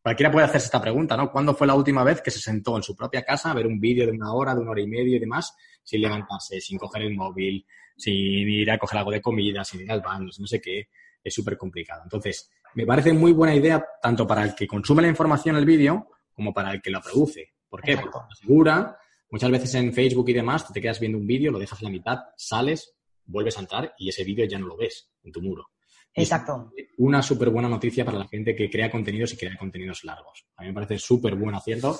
cualquiera 0.00 0.32
puede 0.32 0.46
hacerse 0.46 0.66
esta 0.66 0.80
pregunta, 0.80 1.14
¿no? 1.14 1.30
¿Cuándo 1.30 1.54
fue 1.54 1.66
la 1.66 1.74
última 1.74 2.02
vez 2.02 2.22
que 2.22 2.30
se 2.30 2.40
sentó 2.40 2.74
en 2.76 2.82
su 2.82 2.96
propia 2.96 3.22
casa 3.22 3.50
a 3.50 3.54
ver 3.54 3.66
un 3.66 3.78
vídeo 3.78 4.06
de 4.06 4.12
una 4.12 4.32
hora, 4.32 4.54
de 4.54 4.62
una 4.62 4.70
hora 4.70 4.80
y 4.80 4.86
media 4.86 5.16
y 5.16 5.20
demás, 5.20 5.54
sin 5.82 6.00
levantarse, 6.00 6.58
sin 6.62 6.78
coger 6.78 7.02
el 7.02 7.14
móvil, 7.14 7.66
sin 7.96 8.48
ir 8.48 8.70
a 8.70 8.78
coger 8.78 8.98
algo 8.98 9.10
de 9.10 9.20
comida, 9.20 9.64
sin 9.64 9.82
ir 9.82 9.90
al 9.90 10.00
baño, 10.00 10.28
no 10.38 10.46
sé 10.46 10.60
qué, 10.60 10.88
es 11.22 11.34
súper 11.34 11.56
complicado. 11.56 12.02
Entonces, 12.04 12.50
me 12.74 12.86
parece 12.86 13.12
muy 13.12 13.32
buena 13.32 13.54
idea 13.54 13.84
tanto 14.02 14.26
para 14.26 14.42
el 14.42 14.54
que 14.54 14.66
consume 14.66 15.02
la 15.02 15.08
información, 15.08 15.56
el 15.56 15.64
vídeo, 15.64 16.08
como 16.32 16.52
para 16.52 16.72
el 16.72 16.82
que 16.82 16.90
lo 16.90 17.00
produce. 17.00 17.54
¿Por 17.68 17.82
qué? 17.82 17.96
Porque 17.96 18.18
asegura, 18.30 18.96
muchas 19.30 19.50
veces 19.50 19.74
en 19.74 19.92
Facebook 19.92 20.28
y 20.28 20.32
demás, 20.32 20.66
tú 20.66 20.72
te 20.72 20.80
quedas 20.80 21.00
viendo 21.00 21.18
un 21.18 21.26
vídeo, 21.26 21.50
lo 21.50 21.58
dejas 21.58 21.80
a 21.80 21.84
la 21.84 21.90
mitad, 21.90 22.18
sales, 22.36 22.94
vuelves 23.24 23.56
a 23.56 23.60
entrar 23.60 23.94
y 23.98 24.08
ese 24.08 24.24
vídeo 24.24 24.44
ya 24.46 24.58
no 24.58 24.66
lo 24.66 24.76
ves 24.76 25.10
en 25.22 25.32
tu 25.32 25.40
muro. 25.40 25.70
Exacto. 26.16 26.70
una 26.98 27.20
súper 27.22 27.50
buena 27.50 27.68
noticia 27.68 28.04
para 28.04 28.18
la 28.18 28.28
gente 28.28 28.54
que 28.54 28.70
crea 28.70 28.88
contenidos 28.88 29.32
y 29.32 29.36
crea 29.36 29.56
contenidos 29.56 30.04
largos. 30.04 30.46
A 30.56 30.62
mí 30.62 30.68
me 30.68 30.74
parece 30.74 30.96
súper 30.98 31.34
buen 31.34 31.56
acierto. 31.56 31.98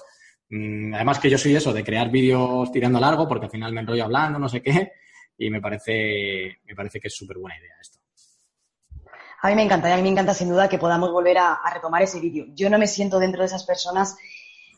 Mm, 0.50 0.94
además 0.94 1.18
que 1.18 1.28
yo 1.28 1.36
soy 1.36 1.56
eso, 1.56 1.72
de 1.72 1.82
crear 1.82 2.10
vídeos 2.10 2.70
tirando 2.70 3.00
largo, 3.00 3.26
porque 3.26 3.46
al 3.46 3.50
final 3.50 3.72
me 3.72 3.80
enrollo 3.80 4.04
hablando, 4.04 4.38
no 4.38 4.48
sé 4.48 4.62
qué, 4.62 4.92
y 5.36 5.50
me 5.50 5.60
parece, 5.60 6.58
me 6.64 6.74
parece 6.74 7.00
que 7.00 7.08
es 7.08 7.16
súper 7.16 7.38
buena 7.38 7.58
idea 7.58 7.74
esto. 7.80 7.98
A 9.42 9.48
mí 9.48 9.56
me 9.56 9.62
encanta, 9.62 9.90
y 9.90 9.92
a 9.92 9.96
mí 9.96 10.02
me 10.02 10.08
encanta 10.08 10.32
sin 10.32 10.48
duda 10.48 10.68
que 10.68 10.78
podamos 10.78 11.10
volver 11.12 11.36
a, 11.36 11.58
retomar 11.72 12.02
ese 12.02 12.18
vídeo. 12.18 12.46
Yo 12.54 12.70
no 12.70 12.78
me 12.78 12.86
siento 12.86 13.18
dentro 13.18 13.42
de 13.42 13.46
esas 13.46 13.64
personas 13.64 14.16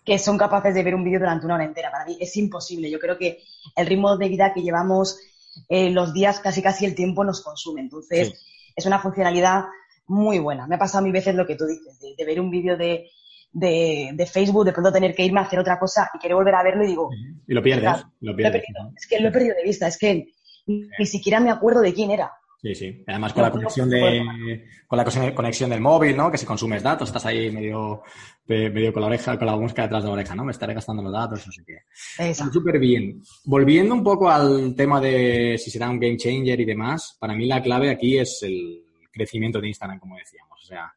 que 0.05 0.19
son 0.19 0.37
capaces 0.37 0.75
de 0.75 0.83
ver 0.83 0.95
un 0.95 1.05
vídeo 1.05 1.21
durante 1.21 1.47
una 1.47 1.55
hora 1.55 1.65
entera. 1.65 1.91
Para 1.91 2.05
mí 2.05 2.17
es 2.21 2.37
imposible. 2.37 2.91
Yo 2.91 2.99
creo 2.99 3.17
que 3.17 3.43
el 3.77 3.87
ritmo 3.87 4.17
de 4.17 4.29
vida 4.29 4.53
que 4.53 4.63
llevamos 4.63 5.21
eh, 5.69 5.91
los 5.91 6.13
días, 6.13 6.41
casi 6.41 6.63
casi 6.63 6.85
el 6.85 6.97
tiempo 6.97 7.23
nos 7.23 7.43
consume. 7.43 7.81
Entonces, 7.81 8.33
es 8.75 8.87
una 8.87 8.99
funcionalidad 8.99 9.67
muy 10.07 10.41
buena. 10.41 10.67
Me 10.67 10.75
ha 10.75 10.79
pasado 10.79 11.05
mil 11.05 11.13
veces 11.13 11.37
lo 11.37 11.47
que 11.47 11.55
tú 11.55 11.65
dices, 11.67 12.01
de, 12.17 12.25
ver 12.25 12.41
un 12.41 12.51
vídeo 12.51 12.77
de, 12.77 13.09
de, 13.53 14.27
Facebook, 14.27 14.65
de 14.65 14.73
pronto 14.73 14.93
tener 14.93 15.15
que 15.15 15.25
irme 15.25 15.39
a 15.39 15.45
hacer 15.45 15.61
otra 15.61 15.79
cosa 15.79 16.11
y 16.13 16.19
querer 16.19 16.35
volver 16.35 16.57
a 16.57 16.65
verlo 16.65 16.85
y 16.85 16.89
digo... 16.89 17.09
Y 17.47 17.55
lo 17.55 17.63
pierdes. 17.63 18.05
Lo 18.21 18.35
pierdes. 18.35 18.65
Es 18.97 19.07
que 19.07 19.21
lo 19.21 19.29
he 19.29 19.33
perdido 19.33 19.55
de 19.55 19.63
vista. 19.63 19.87
Es 19.87 19.97
que 19.97 20.36
ni 20.67 21.07
siquiera 21.07 21.41
me 21.41 21.51
acuerdo 21.51 21.81
de 21.81 21.95
quién 21.95 22.11
era. 22.11 22.33
Sí, 22.63 22.75
sí. 22.75 23.05
Además 23.07 23.33
con 23.33 23.43
la 23.43 23.51
conexión 23.51 23.91
de 23.91 24.65
con 24.87 24.97
la 24.97 25.35
conexión 25.35 25.71
del 25.71 25.81
móvil, 25.81 26.17
¿no? 26.17 26.31
Que 26.31 26.39
si 26.39 26.47
consumes 26.47 26.83
datos, 26.83 27.09
estás 27.09 27.27
ahí 27.27 27.51
medio, 27.51 28.03
medio 28.47 28.93
con 28.93 29.03
la 29.03 29.09
oreja, 29.09 29.39
con 29.39 29.47
la 29.47 29.57
música 29.57 29.83
detrás 29.83 30.03
de 30.03 30.09
la 30.09 30.15
oreja, 30.15 30.35
¿no? 30.35 30.45
Me 30.45 30.53
estaré 30.53 30.75
gastando 30.75 31.03
los 31.03 31.13
datos, 31.13 31.47
no 31.47 31.53
sé 31.53 31.63
qué. 31.65 32.35
Súper 32.35 32.79
bien. 32.79 33.23
Volviendo 33.45 33.95
un 33.95 34.03
poco 34.03 34.31
al 34.31 34.75
tema 34.75 35.01
de 35.01 35.57
si 35.59 35.71
será 35.71 35.91
un 35.91 36.01
game 36.01 36.17
changer 36.17 36.61
y 36.61 36.65
demás, 36.65 37.17
para 37.21 37.35
mí 37.35 37.47
la 37.47 37.63
clave 37.63 37.91
aquí 37.91 38.19
es 38.19 38.43
el 38.43 38.85
crecimiento 39.13 39.61
de 39.61 39.69
Instagram, 39.69 39.99
como 39.99 40.17
decíamos. 40.17 40.63
O 40.63 40.67
sea, 40.67 40.93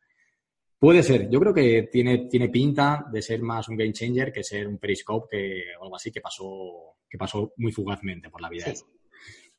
puede 0.80 1.04
ser. 1.04 1.30
Yo 1.30 1.40
creo 1.40 1.54
que 1.54 1.90
tiene, 1.92 2.30
tiene 2.30 2.50
pinta 2.50 3.06
de 3.12 3.22
ser 3.22 3.42
más 3.42 3.68
un 3.70 3.78
game 3.78 3.94
changer 3.94 4.32
que 4.32 4.44
ser 4.44 4.68
un 4.68 4.78
Periscope 4.78 5.28
que, 5.30 5.62
o 5.80 5.84
algo 5.84 5.96
así 5.96 6.12
que 6.12 6.22
pasó, 6.22 6.96
que 7.08 7.18
pasó 7.18 7.54
muy 7.58 7.72
fugazmente 7.72 8.30
por 8.30 8.42
la 8.42 8.50
vida. 8.50 8.74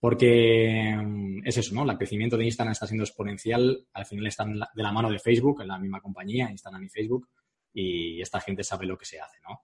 Porque 0.01 0.97
mm, 0.97 1.47
es 1.47 1.59
eso, 1.59 1.75
¿no? 1.75 1.89
El 1.89 1.99
crecimiento 1.99 2.37
de 2.37 2.47
Instagram 2.47 2.73
está 2.73 2.87
siendo 2.87 3.05
exponencial. 3.05 3.87
Al 3.93 4.07
final 4.07 4.27
están 4.27 4.59
de 4.59 4.83
la 4.83 4.93
mano 4.93 5.11
de 5.11 5.19
Facebook, 5.19 5.61
en 5.61 5.69
la 5.69 5.79
misma 5.79 6.01
compañía, 6.01 6.51
Instagram 6.51 6.83
y 6.85 6.89
Facebook, 6.89 7.29
y 7.75 8.21
esta 8.21 8.41
gente 8.41 8.65
sabe 8.65 8.87
lo 8.87 8.97
que 8.97 9.05
se 9.05 9.21
hace, 9.21 9.39
¿no? 9.47 9.63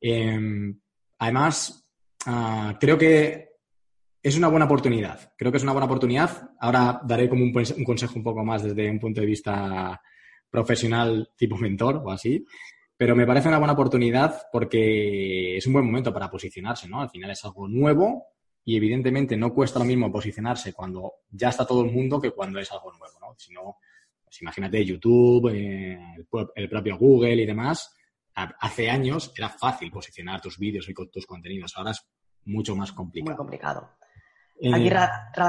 Em, 0.00 0.80
además, 1.18 1.90
ah, 2.26 2.76
creo 2.80 2.96
que 2.96 3.48
es 4.22 4.36
una 4.36 4.48
buena 4.48 4.66
oportunidad. 4.66 5.34
Creo 5.36 5.50
que 5.50 5.58
es 5.58 5.64
una 5.64 5.72
buena 5.72 5.86
oportunidad. 5.86 6.50
Ahora 6.60 7.00
daré 7.04 7.28
como 7.28 7.42
un, 7.42 7.52
un 7.54 7.84
consejo 7.84 8.14
un 8.16 8.22
poco 8.22 8.44
más 8.44 8.62
desde 8.62 8.90
un 8.90 9.00
punto 9.00 9.20
de 9.20 9.26
vista 9.26 10.00
profesional 10.48 11.30
tipo 11.36 11.58
mentor 11.58 12.00
o 12.04 12.10
así. 12.10 12.46
Pero 12.96 13.16
me 13.16 13.26
parece 13.26 13.48
una 13.48 13.58
buena 13.58 13.72
oportunidad 13.72 14.42
porque 14.52 15.56
es 15.56 15.66
un 15.66 15.72
buen 15.72 15.84
momento 15.84 16.12
para 16.12 16.30
posicionarse, 16.30 16.88
¿no? 16.88 17.00
Al 17.02 17.10
final 17.10 17.32
es 17.32 17.44
algo 17.44 17.66
nuevo 17.68 18.33
y 18.64 18.76
evidentemente 18.76 19.36
no 19.36 19.52
cuesta 19.52 19.78
lo 19.78 19.84
mismo 19.84 20.10
posicionarse 20.10 20.72
cuando 20.72 21.12
ya 21.30 21.50
está 21.50 21.66
todo 21.66 21.84
el 21.84 21.92
mundo 21.92 22.20
que 22.20 22.30
cuando 22.30 22.58
es 22.58 22.70
algo 22.72 22.92
nuevo, 22.92 23.18
¿no? 23.20 23.34
Si 23.36 23.52
no, 23.52 23.78
pues 24.24 24.40
imagínate 24.40 24.84
YouTube, 24.84 25.50
eh, 25.54 25.98
el, 26.54 26.68
propio 26.68 26.96
Google 26.96 27.42
y 27.42 27.46
demás. 27.46 27.94
Hace 28.34 28.90
años 28.90 29.32
era 29.36 29.48
fácil 29.48 29.92
posicionar 29.92 30.40
tus 30.40 30.58
vídeos 30.58 30.88
y 30.88 30.94
tus 30.94 31.26
contenidos. 31.26 31.72
Ahora 31.76 31.92
es 31.92 32.04
mucho 32.46 32.74
más 32.74 32.92
complicado. 32.92 33.30
Muy 33.30 33.36
complicado. 33.36 33.90
Aquí 34.72 34.88
eh, 34.88 34.96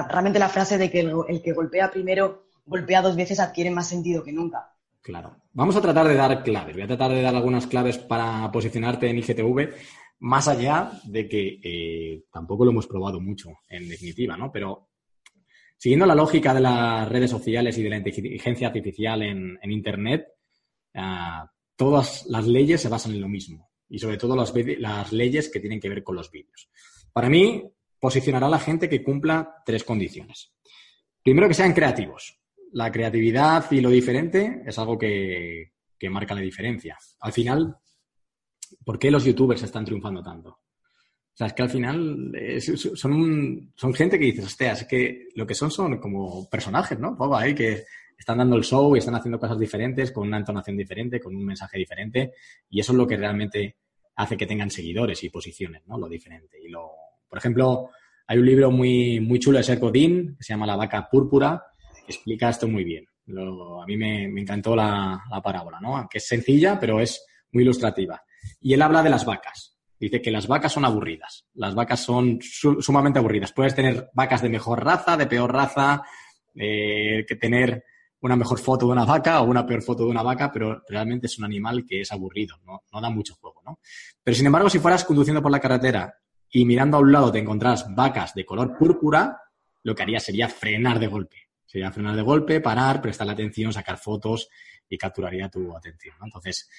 realmente 0.08 0.38
la 0.38 0.50
frase 0.50 0.78
de 0.78 0.92
que 0.92 1.00
el 1.00 1.42
que 1.42 1.54
golpea 1.54 1.90
primero 1.90 2.46
golpea 2.66 3.02
dos 3.02 3.16
veces 3.16 3.40
adquiere 3.40 3.72
más 3.72 3.88
sentido 3.88 4.24
que 4.24 4.34
nunca. 4.34 4.72
Claro. 5.02 5.38
Vamos 5.54 5.76
a 5.76 5.82
tratar 5.82 6.08
de 6.08 6.16
dar 6.16 6.44
claves. 6.44 6.76
Voy 6.76 6.84
a 6.84 6.88
tratar 6.88 7.12
de 7.12 7.22
dar 7.22 7.36
algunas 7.36 7.68
claves 7.68 7.98
para 7.98 8.52
posicionarte 8.52 9.08
en 9.08 9.20
IGTV, 9.20 9.74
más 10.20 10.48
allá 10.48 10.92
de 11.04 11.28
que 11.28 11.60
eh, 11.64 12.24
tampoco 12.32 12.66
lo 12.66 12.72
hemos 12.72 12.88
probado 12.88 13.20
mucho, 13.20 13.50
en 13.70 13.88
definitiva, 13.88 14.38
¿no? 14.38 14.52
Pero 14.52 14.90
siguiendo 15.78 16.06
la 16.06 16.16
lógica 16.16 16.54
de 16.54 16.62
las 16.62 17.08
redes 17.08 17.30
sociales 17.30 17.78
y 17.78 17.84
de 17.84 17.90
la 17.90 17.98
inteligencia 17.98 18.68
artificial 18.68 19.22
en, 19.22 19.60
Internet, 19.64 20.28
ah, 20.96 21.50
todas 21.76 22.26
las 22.28 22.48
leyes 22.48 22.82
se 22.82 22.90
basan 22.90 23.14
en 23.14 23.22
lo 23.22 23.30
mismo. 23.30 23.70
Y 23.88 24.00
sobre 24.00 24.18
todo 24.18 24.36
las, 24.36 24.54
las 24.80 25.12
leyes 25.12 25.50
que 25.50 25.60
tienen 25.60 25.80
que 25.80 25.90
ver 25.90 26.04
con 26.04 26.16
los 26.16 26.32
vídeos. 26.32 26.70
Para 27.14 27.30
mí, 27.30 27.64
posicionará 28.00 28.48
a 28.48 28.50
la 28.50 28.60
gente 28.60 28.90
que 28.90 29.04
cumpla 29.04 29.62
tres 29.66 29.84
condiciones. 29.84 30.54
Primero, 31.22 31.48
que 31.48 31.54
sean 31.54 31.74
creativos 31.74 32.40
la 32.76 32.92
creatividad 32.92 33.72
y 33.72 33.80
lo 33.80 33.90
diferente 33.90 34.62
es 34.66 34.78
algo 34.78 34.98
que, 34.98 35.72
marca 36.10 36.36
la 36.36 36.42
diferencia. 36.42 36.96
Al 37.22 37.32
final, 37.32 37.78
¿por 38.84 39.00
qué 39.00 39.12
los 39.12 39.26
youtubers 39.26 39.64
están 39.64 39.86
triunfando 39.86 40.22
tanto? 40.22 40.50
O 40.50 41.38
sea, 41.38 41.48
es 41.48 41.54
que 41.54 41.64
al 41.64 41.70
final 41.70 42.32
son, 42.96 43.94
gente 43.94 44.18
que 44.18 44.26
dices, 44.26 44.46
hostia, 44.46 44.72
es 44.72 44.86
que 44.86 45.28
lo 45.36 45.46
que 45.46 45.54
son 45.54 45.70
son 45.70 45.98
como 46.00 46.50
personajes, 46.50 46.98
¿no? 46.98 47.16
Todo 47.18 47.36
ahí 47.36 47.54
que 47.54 47.84
están 48.18 48.38
dando 48.38 48.56
el 48.56 48.64
show 48.64 48.96
y 48.96 49.00
están 49.00 49.16
haciendo 49.16 49.38
cosas 49.38 49.60
diferentes, 49.60 50.12
con 50.12 50.28
una 50.28 50.38
entonación 50.38 50.78
diferente, 50.78 51.20
con 51.20 51.36
un 51.36 51.46
mensaje 51.46 51.78
diferente, 51.78 52.32
y 52.70 52.80
eso 52.80 52.94
es 52.94 52.98
lo 52.98 53.06
que 53.06 53.18
realmente 53.18 53.76
hace 54.16 54.38
que 54.38 54.46
tengan 54.46 54.72
seguidores 54.72 55.22
y 55.26 55.30
posiciones, 55.30 55.86
¿no? 55.88 55.98
Lo 55.98 56.08
diferente. 56.08 56.58
Y 56.62 56.70
lo, 56.70 56.90
por 57.28 57.38
ejemplo, 57.38 57.90
hay 58.28 58.38
un 58.38 58.46
libro 58.46 58.72
muy, 58.72 59.20
muy 59.20 59.40
chulo 59.40 59.58
de 59.58 59.64
Ser 59.66 59.80
Godin, 59.80 60.38
que 60.38 60.44
se 60.44 60.54
llama 60.54 60.66
La 60.66 60.78
vaca 60.78 61.10
púrpura, 61.12 61.62
explica 62.08 62.50
esto 62.50 62.68
muy 62.68 62.84
bien. 62.84 63.06
a 63.28 63.86
mí 63.86 63.98
me, 63.98 64.26
encantó 64.40 64.76
la, 64.76 65.22
parábola, 65.44 65.80
¿no? 65.82 66.08
Que 66.10 66.20
es 66.20 66.28
sencilla, 66.28 66.80
pero 66.80 67.00
es 67.00 67.26
muy 67.52 67.64
ilustrativa. 67.64 68.24
Y 68.60 68.74
él 68.74 68.82
habla 68.82 69.04
de 69.04 69.10
las 69.10 69.26
vacas. 69.26 69.78
Dice 70.00 70.22
que 70.22 70.32
las 70.32 70.48
vacas 70.48 70.74
son 70.74 70.86
aburridas. 70.86 71.46
Las 71.54 71.74
vacas 71.74 72.02
son 72.02 72.40
sumamente 72.42 73.20
aburridas. 73.20 73.54
Puedes 73.54 73.76
tener 73.76 74.10
vacas 74.14 74.42
de 74.42 74.50
mejor 74.50 74.84
raza, 74.84 75.18
de 75.18 75.28
peor 75.28 75.54
raza, 75.54 76.04
eh, 76.54 77.26
que 77.28 77.36
tener 77.36 77.84
una 78.22 78.36
mejor 78.36 78.60
foto 78.60 78.88
de 78.88 78.92
una 78.94 79.06
vaca 79.06 79.42
o 79.42 79.46
una 79.46 79.66
peor 79.66 79.84
foto 79.84 80.04
de 80.04 80.10
una 80.10 80.24
vaca, 80.24 80.52
pero 80.52 80.84
realmente 80.90 81.28
es 81.28 81.38
un 81.38 81.46
animal 81.46 81.86
que 81.88 82.02
es 82.02 82.12
aburrido, 82.12 82.58
¿no? 82.66 82.82
Da 83.00 83.10
mucho 83.10 83.36
juego, 83.36 83.62
¿no? 83.66 83.80
Pero 84.24 84.36
sin 84.36 84.48
embargo, 84.48 84.70
si 84.70 84.80
fueras 84.80 85.04
conduciendo 85.06 85.42
por 85.42 85.52
la 85.52 85.60
carretera 85.60 86.16
y 86.50 86.66
mirando 86.66 86.98
a 86.98 87.02
un 87.02 87.12
lado 87.12 87.32
te 87.32 87.40
encontrás 87.40 87.86
vacas 87.94 88.34
de 88.34 88.46
color 88.46 88.78
púrpura, 88.78 89.40
lo 89.84 89.94
que 89.94 90.04
haría 90.04 90.20
sería 90.20 90.50
frenar 90.50 91.00
de 91.00 91.08
golpe 91.08 91.46
Sería 91.76 91.92
frenar 91.92 92.16
de 92.16 92.22
golpe, 92.22 92.62
parar, 92.62 93.02
prestarle 93.02 93.34
atención, 93.34 93.74
sacar 93.74 93.98
fotos 93.98 94.48
y 94.88 94.98
capturaría 94.98 95.50
tu 95.50 95.76
atención. 95.76 96.16
Entonces, 96.24 96.70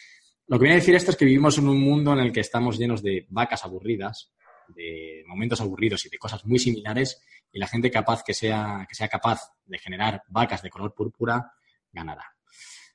lo 0.48 0.58
que 0.58 0.62
viene 0.62 0.76
a 0.76 0.80
decir 0.80 0.94
esto 0.94 1.10
es 1.10 1.16
que 1.16 1.24
vivimos 1.24 1.58
en 1.58 1.68
un 1.68 1.80
mundo 1.80 2.12
en 2.12 2.20
el 2.20 2.32
que 2.32 2.40
estamos 2.40 2.78
llenos 2.78 3.02
de 3.02 3.26
vacas 3.30 3.64
aburridas, 3.64 4.32
de 4.68 5.24
momentos 5.26 5.60
aburridos 5.60 6.04
y 6.06 6.08
de 6.08 6.18
cosas 6.18 6.44
muy 6.44 6.58
similares, 6.58 7.20
y 7.52 7.58
la 7.58 7.66
gente 7.66 7.90
capaz 7.90 8.22
que 8.22 8.34
sea, 8.34 8.86
que 8.88 8.94
sea 8.94 9.08
capaz 9.08 9.52
de 9.64 9.78
generar 9.78 10.22
vacas 10.28 10.62
de 10.62 10.70
color 10.70 10.94
púrpura 10.94 11.52
ganará. 11.92 12.24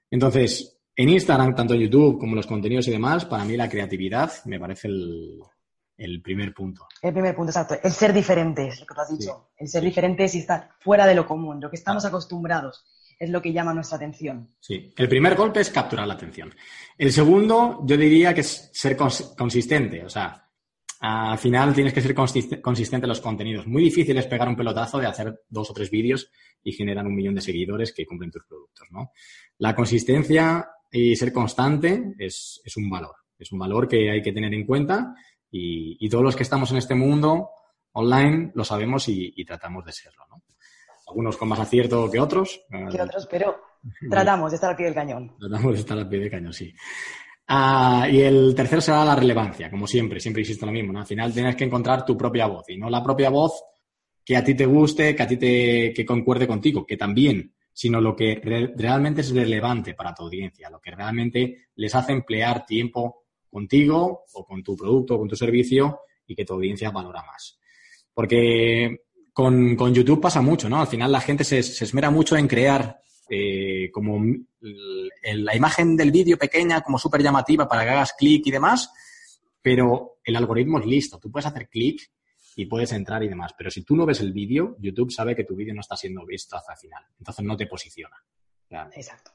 Entonces, 0.10 0.80
en 0.95 1.10
Instagram, 1.10 1.56
tanto 1.56 1.73
en 1.73 1.82
YouTube 1.82 2.19
como 2.19 2.36
los 2.36 2.47
contenidos 2.47 2.88
y 2.88 2.91
demás, 2.91 3.25
para 3.25 3.45
mí 3.45 3.58
la 3.58 3.69
creatividad 3.69 4.32
me 4.45 4.60
parece 4.60 4.88
el, 4.88 5.41
el 5.97 6.21
primer 6.21 6.54
punto. 6.54 6.88
El 7.02 7.13
primer 7.13 7.36
punto, 7.36 7.52
exacto. 7.52 7.75
El 7.84 7.91
ser 7.91 8.13
diferente, 8.13 8.67
es 8.67 8.80
lo 8.80 8.86
que 8.86 8.93
tú 8.93 9.02
has 9.02 9.17
dicho. 9.17 9.49
El 9.58 9.67
ser 9.67 9.84
diferente 9.84 10.23
es 10.23 10.36
estar 10.36 10.69
fuera 10.80 11.06
de 11.06 11.15
lo 11.15 11.25
común, 11.25 11.60
lo 11.60 11.69
que 11.69 11.78
estamos 11.78 12.06
acostumbrados 12.06 12.86
es 13.21 13.29
lo 13.29 13.39
que 13.39 13.53
llama 13.53 13.71
nuestra 13.71 13.97
atención. 13.97 14.55
Sí, 14.60 14.91
el 14.97 15.07
primer 15.07 15.36
golpe 15.36 15.60
es 15.60 15.69
capturar 15.69 16.07
la 16.07 16.15
atención. 16.15 16.55
El 16.97 17.12
segundo, 17.12 17.81
yo 17.86 17.95
diría 17.95 18.34
que 18.34 18.41
es 18.41 18.71
ser 18.73 18.97
consistente, 18.97 20.03
o 20.03 20.10
sea, 20.10 20.49
al 21.01 21.38
final 21.38 21.71
tienes 21.71 21.93
que 21.93 22.01
ser 22.01 22.15
consistente 22.15 23.05
en 23.05 23.10
los 23.10 23.21
contenidos. 23.21 23.67
Muy 23.67 23.84
difícil 23.84 24.17
es 24.17 24.25
pegar 24.25 24.49
un 24.49 24.55
pelotazo 24.55 24.97
de 24.97 25.05
hacer 25.05 25.43
dos 25.47 25.69
o 25.69 25.73
tres 25.73 25.91
vídeos 25.91 26.31
y 26.63 26.71
generar 26.71 27.05
un 27.05 27.13
millón 27.13 27.36
de 27.36 27.41
seguidores 27.41 27.93
que 27.93 28.07
cumplen 28.07 28.31
tus 28.31 28.43
productos, 28.43 28.88
¿no? 28.89 29.12
La 29.60 29.75
consistencia 29.75 30.67
y 30.91 31.15
ser 31.15 31.31
constante 31.31 32.15
es, 32.17 32.60
un 32.75 32.89
valor. 32.89 33.15
Es 33.38 33.51
un 33.51 33.60
valor 33.60 33.88
que 33.88 34.10
hay 34.10 34.23
que 34.23 34.34
tener 34.34 34.51
en 34.51 34.65
cuenta 34.65 35.13
y, 35.51 36.10
todos 36.10 36.23
los 36.23 36.36
que 36.36 36.43
estamos 36.43 36.71
en 36.71 36.77
este 36.77 36.95
mundo 36.95 37.49
online 37.93 38.51
lo 38.55 38.63
sabemos 38.63 39.07
y, 39.10 39.45
tratamos 39.45 39.86
de 39.86 39.91
serlo, 39.91 40.23
¿no? 40.27 40.41
Algunos 41.12 41.36
con 41.36 41.50
más 41.50 41.60
acierto 41.60 42.10
que 42.10 42.19
otros. 42.19 42.63
Que 42.69 43.02
otros, 43.02 43.28
pero 43.30 43.58
tratamos 44.10 44.52
de 44.52 44.56
estar 44.56 44.69
al 44.69 44.78
pie 44.78 44.86
del 44.86 44.95
cañón. 44.95 45.36
Tratamos 45.38 45.74
de 45.74 45.80
estar 45.80 45.97
al 45.97 46.08
pie 46.08 46.19
del 46.19 46.32
cañón, 46.32 46.54
sí. 46.54 46.74
Ah, 47.47 48.08
y 48.10 48.21
el 48.21 48.56
tercero 48.56 48.80
será 48.80 49.04
la 49.04 49.15
relevancia, 49.15 49.69
como 49.69 49.86
siempre, 49.86 50.21
siempre 50.21 50.41
existe 50.41 50.65
lo 50.65 50.71
mismo, 50.71 50.93
¿no? 50.93 51.00
Al 51.02 51.06
final 51.06 51.34
tienes 51.34 51.58
que 51.58 51.65
encontrar 51.65 52.06
tu 52.06 52.15
propia 52.17 52.45
voz 52.45 52.69
y 52.69 52.78
no 52.78 52.89
la 52.89 53.04
propia 53.04 53.30
voz 53.30 53.62
que 54.24 54.38
a 54.38 54.43
ti 54.43 54.56
te 54.56 54.65
guste, 54.65 55.13
que 55.13 55.24
a 55.24 55.28
ti 55.28 55.36
te 55.36 55.91
que 55.93 56.06
concuerde 56.06 56.47
contigo, 56.47 56.86
que 56.86 56.95
también, 56.95 57.54
sino 57.74 58.00
lo 58.00 58.15
que 58.15 58.39
realmente 58.78 59.19
es 59.19 59.32
relevante 59.32 59.95
para 59.95 60.13
tu 60.13 60.24
audiencia, 60.24 60.69
lo 60.69 60.80
que 60.80 60.91
realmente 60.91 61.67
les 61.76 61.93
hace 61.93 62.13
emplear 62.13 62.65
tiempo 62.65 63.26
contigo 63.50 64.24
o 64.34 64.45
con 64.45 64.63
tu 64.63 64.78
producto 64.78 65.15
o 65.15 65.19
con 65.19 65.28
tu 65.28 65.36
servicio 65.36 66.00
y 66.26 66.36
que 66.36 66.45
tu 66.45 66.54
audiencia 66.54 66.91
valora 66.91 67.21
más. 67.24 67.60
Porque 68.13 69.02
con, 69.34 69.94
YouTube 69.94 70.22
pasa 70.22 70.41
mucho, 70.41 70.70
¿no? 70.70 70.82
Al 70.82 70.88
final 70.88 71.12
la 71.12 71.22
gente 71.22 71.44
se, 71.44 71.60
esmera 71.60 72.10
mucho 72.10 72.36
en 72.36 72.48
crear 72.48 73.02
eh, 73.30 73.89
como 73.91 74.22
la 74.60 75.56
imagen 75.56 75.96
del 75.96 76.12
vídeo 76.12 76.38
pequeña, 76.38 76.82
como 76.82 76.98
súper 76.98 77.24
llamativa 77.24 77.67
para 77.67 77.84
que 77.84 77.89
hagas 77.89 78.13
clic 78.13 78.46
y 78.48 78.52
demás, 78.52 78.91
pero 79.62 80.17
el 80.24 80.36
algoritmo 80.36 80.80
es 80.80 80.86
listo. 80.86 81.20
Tú 81.20 81.32
puedes 81.32 81.46
hacer 81.46 81.70
clic 81.70 82.12
y 82.56 82.65
puedes 82.65 82.91
entrar 82.91 83.24
y 83.24 83.30
demás. 83.30 83.54
Pero 83.58 83.72
si 83.72 83.84
tú 83.84 83.96
no 83.96 84.06
ves 84.06 84.20
el 84.20 84.34
vídeo, 84.34 84.76
YouTube 84.80 85.12
sabe 85.12 85.36
que 85.36 85.46
tu 85.46 85.56
vídeo 85.56 85.74
no 85.74 85.82
está 85.82 85.96
siendo 85.96 86.26
visto 86.26 86.56
hasta 86.56 86.74
el 86.74 86.80
final. 86.80 87.04
Entonces 87.17 87.46
no 87.46 87.56
te 87.56 87.67
posiciona. 87.67 88.17
Exacto. 88.96 89.32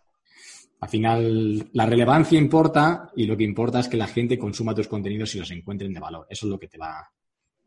Al 0.81 0.89
final, 0.89 1.71
la 1.73 1.87
relevancia 1.87 2.39
importa 2.39 3.11
y 3.17 3.27
lo 3.27 3.37
que 3.37 3.45
importa 3.45 3.81
es 3.81 3.89
que 3.89 3.97
la 3.97 4.07
gente 4.07 4.39
consuma 4.39 4.75
tus 4.75 4.89
contenidos 4.89 5.35
y 5.35 5.39
los 5.39 5.51
encuentren 5.51 5.93
de 5.93 6.01
valor. 6.01 6.27
Eso 6.29 6.47
es 6.47 6.51
lo 6.51 6.59
que 6.59 6.69
te 6.69 6.77
va, 6.77 7.11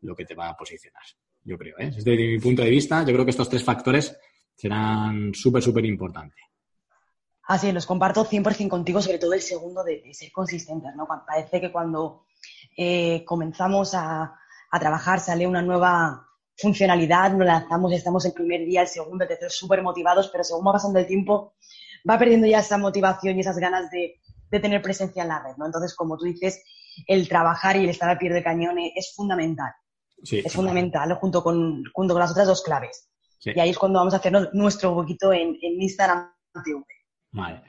lo 0.02 0.14
que 0.14 0.24
te 0.24 0.34
va 0.34 0.48
a 0.48 0.56
posicionar, 0.56 1.02
yo 1.44 1.58
creo. 1.58 1.76
¿eh? 1.78 1.90
Desde 1.90 2.16
mi 2.16 2.38
punto 2.38 2.62
de 2.62 2.70
vista, 2.70 3.00
yo 3.00 3.12
creo 3.12 3.24
que 3.24 3.30
estos 3.30 3.48
tres 3.48 3.64
factores 3.64 4.16
serán 4.54 5.32
súper, 5.34 5.62
súper 5.62 5.84
importantes. 5.84 6.38
Así, 7.44 7.72
los 7.72 7.86
comparto 7.86 8.24
100% 8.24 8.68
contigo, 8.68 9.02
sobre 9.02 9.18
todo 9.18 9.32
el 9.32 9.40
segundo 9.40 9.82
de, 9.82 10.02
ser 10.12 10.30
consistentes, 10.30 10.94
¿no? 10.94 11.08
Parece 11.26 11.60
que 11.60 11.72
cuando 11.72 12.26
eh, 12.76 13.24
comenzamos 13.24 13.94
a, 13.94 14.36
a, 14.70 14.78
trabajar 14.78 15.18
sale 15.18 15.46
una 15.46 15.60
nueva 15.60 16.28
funcionalidad, 16.56 17.32
nos 17.32 17.46
lanzamos, 17.46 17.92
estamos 17.92 18.24
el 18.26 18.32
primer 18.32 18.64
día, 18.64 18.82
el 18.82 18.88
segundo, 18.88 19.24
el 19.24 19.28
tercero, 19.28 19.50
súper 19.50 19.82
motivados, 19.82 20.28
pero 20.28 20.44
según 20.44 20.66
va 20.66 20.72
pasando 20.72 20.98
el 21.00 21.06
tiempo, 21.06 21.54
va 22.08 22.18
perdiendo 22.18 22.46
ya 22.46 22.60
esa 22.60 22.78
motivación 22.78 23.36
y 23.36 23.40
esas 23.40 23.58
ganas 23.58 23.90
de, 23.90 24.20
tener 24.50 24.82
presencia 24.82 25.22
en 25.22 25.28
la 25.28 25.42
red, 25.42 25.56
¿no? 25.56 25.66
Entonces, 25.66 25.94
como 25.94 26.16
tú 26.16 26.24
dices, 26.24 26.62
el 27.06 27.28
trabajar 27.28 27.76
y 27.76 27.84
el 27.84 27.90
estar 27.90 28.10
al 28.10 28.18
pie 28.18 28.30
de 28.30 28.42
cañón 28.42 28.78
es 28.78 29.12
fundamental. 29.14 29.72
Es 30.22 30.52
fundamental, 30.52 31.14
junto 31.14 31.42
con, 31.42 31.82
junto 31.92 32.14
con 32.14 32.20
las 32.20 32.30
otras 32.30 32.46
dos 32.46 32.62
claves. 32.62 33.08
Y 33.44 33.58
ahí 33.58 33.70
es 33.70 33.78
cuando 33.78 33.98
vamos 33.98 34.14
a 34.14 34.18
hacer 34.18 34.50
nuestro 34.52 34.94
poquito 34.94 35.32
en, 35.32 35.56
Instagram 35.60 36.30
TV. 36.64 36.84
Vale. 37.32 37.62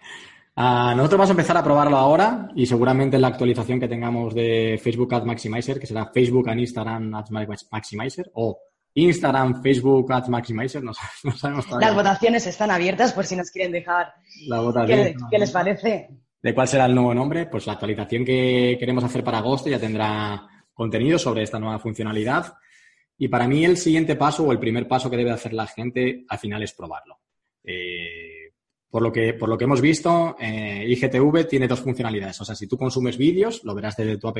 Ah, 0.55 0.93
nosotros 0.95 1.17
vamos 1.17 1.29
a 1.29 1.33
empezar 1.33 1.57
a 1.57 1.63
probarlo 1.63 1.95
ahora 1.95 2.49
y 2.55 2.65
seguramente 2.65 3.15
en 3.15 3.21
la 3.21 3.29
actualización 3.29 3.79
que 3.79 3.87
tengamos 3.87 4.35
de 4.35 4.79
Facebook 4.83 5.13
Ad 5.13 5.23
Maximizer, 5.23 5.79
que 5.79 5.87
será 5.87 6.11
Facebook 6.13 6.49
and 6.49 6.59
Instagram 6.59 7.15
Ad 7.15 7.29
Maximizer 7.29 8.29
o 8.33 8.59
Instagram, 8.93 9.61
Facebook, 9.61 10.11
Ads 10.11 10.29
Maximizer, 10.29 10.83
no, 10.83 10.93
sabemos 10.93 11.65
todavía. 11.65 11.87
Las 11.87 11.95
votaciones 11.95 12.47
están 12.47 12.71
abiertas 12.71 13.13
por 13.13 13.25
si 13.25 13.35
nos 13.35 13.49
quieren 13.51 13.71
dejar. 13.71 14.13
La 14.47 14.85
¿Qué, 14.85 15.39
les 15.39 15.51
parece? 15.51 16.09
¿De 16.41 16.53
cuál 16.53 16.67
será 16.67 16.85
el 16.85 16.95
nuevo 16.95 17.13
nombre? 17.13 17.45
Pues 17.45 17.67
la 17.67 17.73
actualización 17.73 18.25
que 18.25 18.75
queremos 18.79 19.03
hacer 19.03 19.23
para 19.23 19.37
agosto 19.37 19.69
ya 19.69 19.79
tendrá 19.79 20.47
contenido 20.73 21.19
sobre 21.19 21.43
esta 21.43 21.59
nueva 21.59 21.79
funcionalidad. 21.79 22.53
Y 23.17 23.27
para 23.27 23.47
mí 23.47 23.63
el 23.65 23.77
siguiente 23.77 24.15
paso 24.15 24.43
o 24.43 24.51
el 24.51 24.59
primer 24.59 24.87
paso 24.87 25.09
que 25.09 25.17
debe 25.17 25.31
hacer 25.31 25.53
la 25.53 25.67
gente 25.67 26.25
al 26.27 26.39
final 26.39 26.63
es 26.63 26.73
probarlo. 26.73 27.19
Eh, 27.63 28.53
por, 28.89 29.01
lo 29.01 29.11
que, 29.11 29.33
por 29.33 29.47
lo 29.47 29.57
que 29.57 29.65
hemos 29.65 29.81
visto, 29.81 30.35
eh, 30.39 30.85
IGTV 30.87 31.47
tiene 31.47 31.67
dos 31.67 31.81
funcionalidades. 31.81 32.41
O 32.41 32.45
sea, 32.45 32.55
si 32.55 32.67
tú 32.67 32.77
consumes 32.77 33.17
vídeos, 33.17 33.63
lo 33.63 33.75
verás 33.75 33.95
desde 33.95 34.17
tu 34.17 34.27
app 34.27 34.39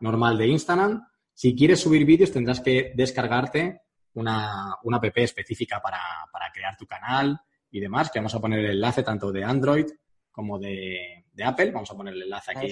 normal 0.00 0.38
de 0.38 0.46
Instagram. 0.46 1.04
Si 1.34 1.54
quieres 1.54 1.80
subir 1.80 2.04
vídeos, 2.04 2.32
tendrás 2.32 2.60
que 2.60 2.92
descargarte 2.94 3.82
una, 4.14 4.76
una 4.84 4.96
app 4.98 5.18
específica 5.18 5.80
para, 5.82 6.00
para, 6.32 6.50
crear 6.52 6.76
tu 6.76 6.86
canal 6.86 7.38
y 7.70 7.80
demás, 7.80 8.10
que 8.10 8.18
vamos 8.18 8.34
a 8.34 8.40
poner 8.40 8.60
el 8.60 8.70
enlace 8.70 9.02
tanto 9.02 9.30
de 9.30 9.44
Android 9.44 9.86
como 10.30 10.58
de, 10.58 11.24
de 11.32 11.44
Apple. 11.44 11.70
Vamos 11.72 11.90
a 11.90 11.96
poner 11.96 12.14
el 12.14 12.22
enlace 12.22 12.52
aquí 12.56 12.70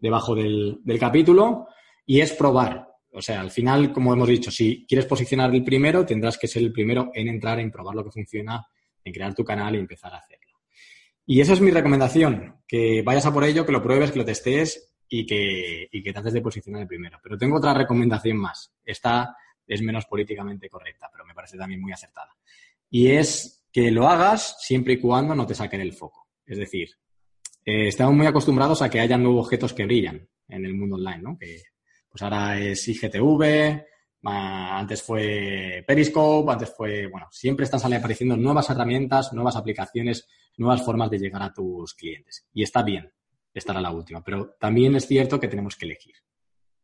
debajo 0.00 0.34
del, 0.34 0.80
del 0.82 0.98
capítulo. 0.98 1.68
Y 2.06 2.20
es 2.20 2.32
probar. 2.32 2.88
O 3.12 3.22
sea, 3.22 3.40
al 3.40 3.50
final, 3.50 3.92
como 3.92 4.12
hemos 4.12 4.28
dicho, 4.28 4.50
si 4.50 4.84
quieres 4.88 5.06
posicionar 5.06 5.54
el 5.54 5.62
primero, 5.62 6.04
tendrás 6.04 6.36
que 6.36 6.48
ser 6.48 6.62
el 6.62 6.72
primero 6.72 7.10
en 7.14 7.28
entrar, 7.28 7.60
en 7.60 7.70
probar 7.70 7.94
lo 7.94 8.04
que 8.04 8.10
funciona, 8.10 8.66
en 9.04 9.12
crear 9.12 9.34
tu 9.34 9.44
canal 9.44 9.74
y 9.76 9.78
empezar 9.78 10.12
a 10.12 10.18
hacerlo. 10.18 10.58
Y 11.26 11.40
esa 11.40 11.52
es 11.52 11.60
mi 11.60 11.70
recomendación, 11.70 12.56
que 12.66 13.02
vayas 13.02 13.24
a 13.26 13.32
por 13.32 13.44
ello, 13.44 13.64
que 13.64 13.72
lo 13.72 13.82
pruebes, 13.82 14.10
que 14.10 14.18
lo 14.18 14.24
testes 14.24 14.92
y 15.08 15.24
que, 15.24 15.88
y 15.90 16.02
que 16.02 16.12
trates 16.12 16.32
de 16.32 16.42
posicionar 16.42 16.82
el 16.82 16.88
primero. 16.88 17.18
Pero 17.22 17.38
tengo 17.38 17.56
otra 17.56 17.72
recomendación 17.72 18.36
más. 18.36 18.74
Esta 18.84 19.36
es 19.66 19.80
menos 19.80 20.06
políticamente 20.06 20.68
correcta, 20.68 21.08
pero 21.10 21.24
me 21.24 21.34
parece 21.34 21.56
también 21.56 21.80
muy 21.80 21.92
acertada. 21.92 22.36
Y 22.90 23.10
es 23.10 23.64
que 23.72 23.90
lo 23.90 24.06
hagas 24.08 24.56
siempre 24.60 24.94
y 24.94 25.00
cuando 25.00 25.34
no 25.34 25.46
te 25.46 25.54
saquen 25.54 25.80
el 25.80 25.92
foco. 25.92 26.28
Es 26.44 26.58
decir, 26.58 26.90
eh, 27.64 27.88
estamos 27.88 28.14
muy 28.14 28.26
acostumbrados 28.26 28.82
a 28.82 28.90
que 28.90 29.00
haya 29.00 29.16
nuevos 29.16 29.46
objetos 29.46 29.72
que 29.72 29.84
brillan 29.84 30.28
en 30.48 30.64
el 30.64 30.74
mundo 30.74 30.96
online, 30.96 31.22
¿no? 31.22 31.38
Pues 32.14 32.22
ahora 32.22 32.56
es 32.60 32.86
IGTV, 32.86 33.82
antes 34.22 35.02
fue 35.02 35.82
Periscope, 35.84 36.52
antes 36.52 36.72
fue, 36.72 37.08
bueno, 37.08 37.26
siempre 37.32 37.64
están 37.64 37.80
saliendo 37.80 38.04
apareciendo 38.04 38.36
nuevas 38.36 38.70
herramientas, 38.70 39.32
nuevas 39.32 39.56
aplicaciones, 39.56 40.28
nuevas 40.56 40.84
formas 40.84 41.10
de 41.10 41.18
llegar 41.18 41.42
a 41.42 41.52
tus 41.52 41.92
clientes. 41.94 42.46
Y 42.52 42.62
está 42.62 42.84
bien 42.84 43.12
estar 43.52 43.76
a 43.76 43.80
la 43.80 43.90
última, 43.90 44.22
pero 44.22 44.54
también 44.60 44.94
es 44.94 45.08
cierto 45.08 45.40
que 45.40 45.48
tenemos 45.48 45.74
que 45.74 45.86
elegir. 45.86 46.14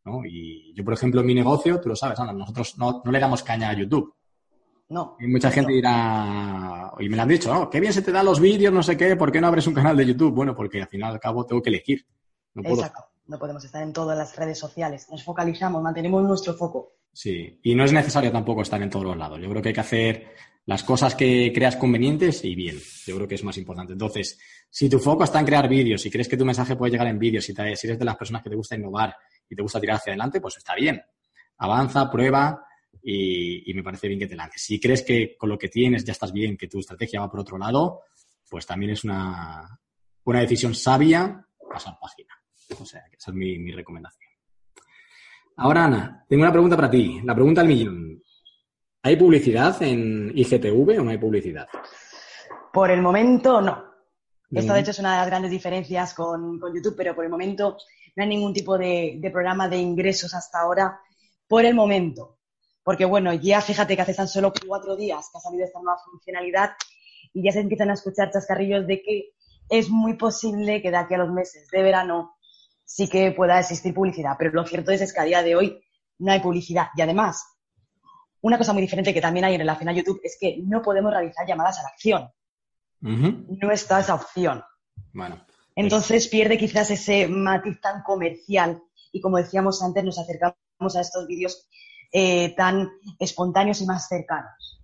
¿no? 0.04 0.24
Y 0.24 0.74
yo, 0.74 0.84
por 0.84 0.94
ejemplo, 0.94 1.20
en 1.20 1.28
mi 1.28 1.34
negocio, 1.34 1.80
tú 1.80 1.90
lo 1.90 1.94
sabes, 1.94 2.18
nosotros 2.18 2.76
no, 2.76 3.00
le 3.04 3.20
damos 3.20 3.44
caña 3.44 3.70
a 3.70 3.74
YouTube. 3.74 4.12
No. 4.88 5.16
Y 5.20 5.28
mucha 5.28 5.52
gente 5.52 5.72
dirá, 5.72 6.90
y 6.98 7.08
me 7.08 7.14
lo 7.14 7.22
han 7.22 7.28
dicho, 7.28 7.56
oh, 7.56 7.70
qué 7.70 7.78
bien 7.78 7.92
se 7.92 8.02
te 8.02 8.10
dan 8.10 8.26
los 8.26 8.40
vídeos, 8.40 8.74
no 8.74 8.82
sé 8.82 8.96
qué, 8.96 9.14
¿por 9.14 9.30
qué 9.30 9.40
no 9.40 9.46
abres 9.46 9.68
un 9.68 9.74
canal 9.74 9.96
de 9.96 10.06
YouTube? 10.06 10.34
Bueno, 10.34 10.56
porque 10.56 10.82
al 10.82 10.88
final 10.88 11.12
al 11.12 11.20
cabo 11.20 11.46
tengo 11.46 11.62
que 11.62 11.70
elegir. 11.70 12.04
No 12.54 12.68
Exacto. 12.68 13.09
No 13.30 13.38
podemos 13.38 13.64
estar 13.64 13.80
en 13.84 13.92
todas 13.92 14.18
las 14.18 14.34
redes 14.34 14.58
sociales. 14.58 15.06
Nos 15.08 15.22
focalizamos, 15.22 15.80
mantenemos 15.80 16.20
nuestro 16.24 16.52
foco. 16.54 16.94
Sí, 17.12 17.60
y 17.62 17.76
no 17.76 17.84
es 17.84 17.92
necesario 17.92 18.32
tampoco 18.32 18.62
estar 18.62 18.82
en 18.82 18.90
todos 18.90 19.04
los 19.04 19.16
lados. 19.16 19.40
Yo 19.40 19.48
creo 19.48 19.62
que 19.62 19.68
hay 19.68 19.74
que 19.74 19.80
hacer 19.80 20.34
las 20.66 20.82
cosas 20.82 21.14
que 21.14 21.52
creas 21.54 21.76
convenientes 21.76 22.44
y 22.44 22.56
bien. 22.56 22.76
Yo 23.06 23.14
creo 23.14 23.28
que 23.28 23.36
es 23.36 23.44
más 23.44 23.56
importante. 23.56 23.92
Entonces, 23.92 24.36
si 24.68 24.88
tu 24.88 24.98
foco 24.98 25.22
está 25.22 25.38
en 25.38 25.46
crear 25.46 25.68
vídeos, 25.68 26.02
si 26.02 26.10
crees 26.10 26.26
que 26.26 26.36
tu 26.36 26.44
mensaje 26.44 26.74
puede 26.74 26.90
llegar 26.90 27.06
en 27.06 27.20
vídeos, 27.20 27.44
si, 27.44 27.54
si 27.54 27.86
eres 27.86 28.00
de 28.00 28.04
las 28.04 28.16
personas 28.16 28.42
que 28.42 28.50
te 28.50 28.56
gusta 28.56 28.74
innovar 28.74 29.14
y 29.48 29.54
te 29.54 29.62
gusta 29.62 29.78
tirar 29.78 29.98
hacia 29.98 30.10
adelante, 30.10 30.40
pues 30.40 30.56
está 30.56 30.74
bien. 30.74 31.00
Avanza, 31.58 32.10
prueba 32.10 32.66
y, 33.00 33.72
me 33.74 33.84
parece 33.84 34.08
bien 34.08 34.18
que 34.18 34.26
te 34.26 34.34
lances. 34.34 34.60
Si 34.60 34.80
crees 34.80 35.02
que 35.04 35.36
con 35.38 35.50
lo 35.50 35.56
que 35.56 35.68
tienes 35.68 36.04
ya 36.04 36.12
estás 36.12 36.32
bien, 36.32 36.56
que 36.56 36.66
tu 36.66 36.80
estrategia 36.80 37.20
va 37.20 37.30
por 37.30 37.40
otro 37.40 37.58
lado, 37.58 38.00
pues 38.48 38.66
también 38.66 38.90
es 38.90 39.04
una, 39.04 39.78
una 40.24 40.40
decisión 40.40 40.74
sabia 40.74 41.46
pasar 41.72 41.96
página. 42.00 42.39
O 42.78 42.84
sea, 42.84 43.04
que 43.10 43.16
esa 43.16 43.30
es 43.30 43.36
mi, 43.36 43.72
recomendación. 43.72 44.30
Ahora, 45.56 45.84
Ana, 45.84 46.24
tengo 46.28 46.42
una 46.42 46.52
pregunta 46.52 46.76
para 46.76 46.90
ti. 46.90 47.20
La 47.24 47.34
pregunta 47.34 47.60
al 47.60 47.68
millón. 47.68 48.22
¿Hay 49.02 49.16
publicidad 49.16 49.82
en 49.82 50.32
IGTV 50.34 51.00
o 51.00 51.04
no 51.04 51.10
hay 51.10 51.18
publicidad? 51.18 51.68
Por 52.72 52.90
el 52.90 53.02
momento, 53.02 53.60
no. 53.60 53.84
Esto, 54.50 54.72
de 54.72 54.80
hecho, 54.80 54.90
es 54.90 54.98
una 54.98 55.12
de 55.12 55.18
las 55.18 55.26
grandes 55.26 55.50
diferencias 55.50 56.12
con, 56.12 56.60
YouTube, 56.74 56.94
pero 56.96 57.14
por 57.14 57.24
el 57.24 57.30
momento 57.30 57.76
no 58.16 58.22
hay 58.22 58.28
ningún 58.28 58.52
tipo 58.52 58.76
de, 58.76 59.16
de, 59.18 59.30
programa 59.30 59.68
de 59.68 59.76
ingresos 59.76 60.34
hasta 60.34 60.60
ahora. 60.60 61.00
Por 61.46 61.64
el 61.64 61.74
momento. 61.74 62.38
Porque, 62.82 63.04
bueno, 63.04 63.32
ya 63.32 63.60
fíjate 63.60 63.94
que 63.94 64.02
hace 64.02 64.14
tan 64.14 64.28
solo 64.28 64.52
cuatro 64.66 64.96
días 64.96 65.28
que 65.30 65.38
ha 65.38 65.40
salido 65.40 65.64
esta 65.64 65.80
nueva 65.80 65.98
funcionalidad 66.04 66.70
y 67.32 67.44
ya 67.44 67.52
se 67.52 67.60
empiezan 67.60 67.90
a 67.90 67.94
escuchar 67.94 68.30
chascarrillos 68.30 68.86
de 68.86 69.02
que 69.02 69.30
es 69.70 69.88
muy 69.88 70.14
posible 70.14 70.82
que 70.82 70.90
de 70.90 70.96
aquí 70.96 71.14
a 71.14 71.18
los 71.18 71.30
meses 71.30 71.68
de 71.70 71.82
verano 71.82 72.34
sí 72.90 73.08
que 73.08 73.30
pueda 73.30 73.60
existir 73.60 73.94
publicidad, 73.94 74.34
pero 74.36 74.50
lo 74.50 74.66
cierto 74.66 74.90
es, 74.90 75.12
que 75.12 75.20
a 75.20 75.24
día 75.24 75.44
de 75.44 75.54
hoy 75.54 75.80
no 76.18 76.32
hay 76.32 76.40
publicidad. 76.40 76.88
Y 76.96 77.02
además, 77.02 77.46
una 78.40 78.58
cosa 78.58 78.72
muy 78.72 78.82
diferente 78.82 79.14
que 79.14 79.20
también 79.20 79.44
hay 79.44 79.54
en 79.54 79.60
relación 79.60 79.88
a 79.88 79.92
YouTube 79.92 80.20
es 80.24 80.36
que 80.40 80.58
no 80.64 80.82
podemos 80.82 81.12
realizar 81.12 81.46
llamadas 81.46 81.78
a 81.78 81.82
la 81.82 81.88
acción. 81.90 82.28
No 83.00 83.70
está 83.70 84.00
esa 84.00 84.16
opción. 84.16 84.62
Bueno. 85.12 85.40
Entonces 85.76 86.26
pierde 86.26 86.58
quizás 86.58 86.90
ese 86.90 87.28
matiz 87.28 87.80
tan 87.80 88.02
comercial 88.02 88.82
y 89.12 89.20
como 89.20 89.36
decíamos 89.36 89.82
antes, 89.82 90.02
nos 90.04 90.18
acercamos 90.18 90.96
a 90.96 91.00
estos 91.00 91.28
vídeos 91.28 91.68
eh, 92.12 92.54
tan 92.56 92.90
espontáneos 93.20 93.80
y 93.80 93.86
más 93.86 94.08
cercanos. 94.08 94.82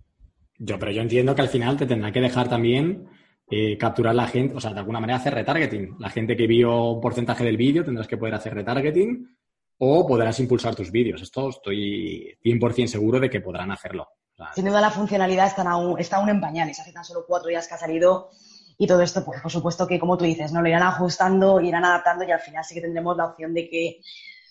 Yo, 0.57 0.79
pero 0.79 0.91
yo 0.91 1.01
entiendo 1.01 1.35
que 1.35 1.41
al 1.41 1.49
final 1.49 1.75
te 1.75 1.85
tendrá 1.85 2.13
que 2.13 2.21
dejar 2.21 2.47
también 2.47 3.09
eh, 3.49 3.77
capturar 3.77 4.13
la 4.13 4.27
gente, 4.27 4.55
o 4.55 4.59
sea, 4.59 4.73
de 4.73 4.79
alguna 4.79 4.99
manera 4.99 5.19
hacer 5.19 5.33
retargeting. 5.33 5.95
La 5.99 6.09
gente 6.09 6.35
que 6.35 6.47
vio 6.47 6.91
un 6.91 7.01
porcentaje 7.01 7.45
del 7.45 7.55
vídeo 7.55 7.83
tendrás 7.83 8.07
que 8.07 8.17
poder 8.17 8.35
hacer 8.35 8.53
retargeting 8.53 9.37
o 9.79 10.05
podrás 10.05 10.39
impulsar 10.39 10.75
tus 10.75 10.91
vídeos. 10.91 11.21
Esto 11.21 11.49
estoy 11.49 12.37
100% 12.43 12.87
seguro 12.87 13.19
de 13.19 13.29
que 13.29 13.41
podrán 13.41 13.71
hacerlo. 13.71 14.09
Sin 14.53 14.65
duda 14.65 14.81
la 14.81 14.91
funcionalidad 14.91 15.47
está 15.47 15.63
aún, 15.63 15.99
está 15.99 16.17
aún 16.17 16.29
en 16.29 16.41
pañales. 16.41 16.79
Hace 16.79 16.91
tan 16.91 17.05
solo 17.05 17.25
cuatro 17.27 17.49
días 17.49 17.67
que 17.67 17.73
ha 17.73 17.77
salido 17.77 18.29
y 18.77 18.85
todo 18.85 19.01
esto, 19.01 19.25
pues 19.25 19.41
por 19.41 19.51
supuesto 19.51 19.87
que 19.87 19.99
como 19.99 20.17
tú 20.17 20.25
dices, 20.25 20.51
no 20.51 20.61
lo 20.61 20.67
irán 20.67 20.83
ajustando, 20.83 21.59
irán 21.61 21.85
adaptando 21.85 22.25
y 22.25 22.31
al 22.31 22.39
final 22.39 22.63
sí 22.63 22.75
que 22.75 22.81
tendremos 22.81 23.17
la 23.17 23.25
opción 23.25 23.53
de 23.53 23.69
que 23.69 24.01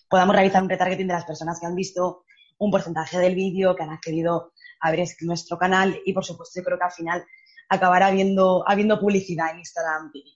podamos 0.08 0.34
realizar 0.34 0.62
un 0.62 0.68
retargeting 0.68 1.06
de 1.06 1.14
las 1.14 1.24
personas 1.24 1.60
que 1.60 1.66
han 1.66 1.76
visto 1.76 2.24
un 2.58 2.70
porcentaje 2.70 3.18
del 3.18 3.34
vídeo, 3.34 3.76
que 3.76 3.82
han 3.82 3.90
accedido 3.90 4.52
a 4.80 4.90
ver 4.90 5.06
nuestro 5.20 5.58
canal 5.58 6.00
y 6.04 6.12
por 6.12 6.24
supuesto 6.24 6.58
yo 6.60 6.64
creo 6.64 6.78
que 6.78 6.84
al 6.84 6.92
final 6.92 7.24
acabará 7.68 8.08
habiendo, 8.08 8.64
habiendo 8.66 8.98
publicidad 8.98 9.50
en 9.52 9.58
Instagram 9.58 10.12
TV. 10.12 10.30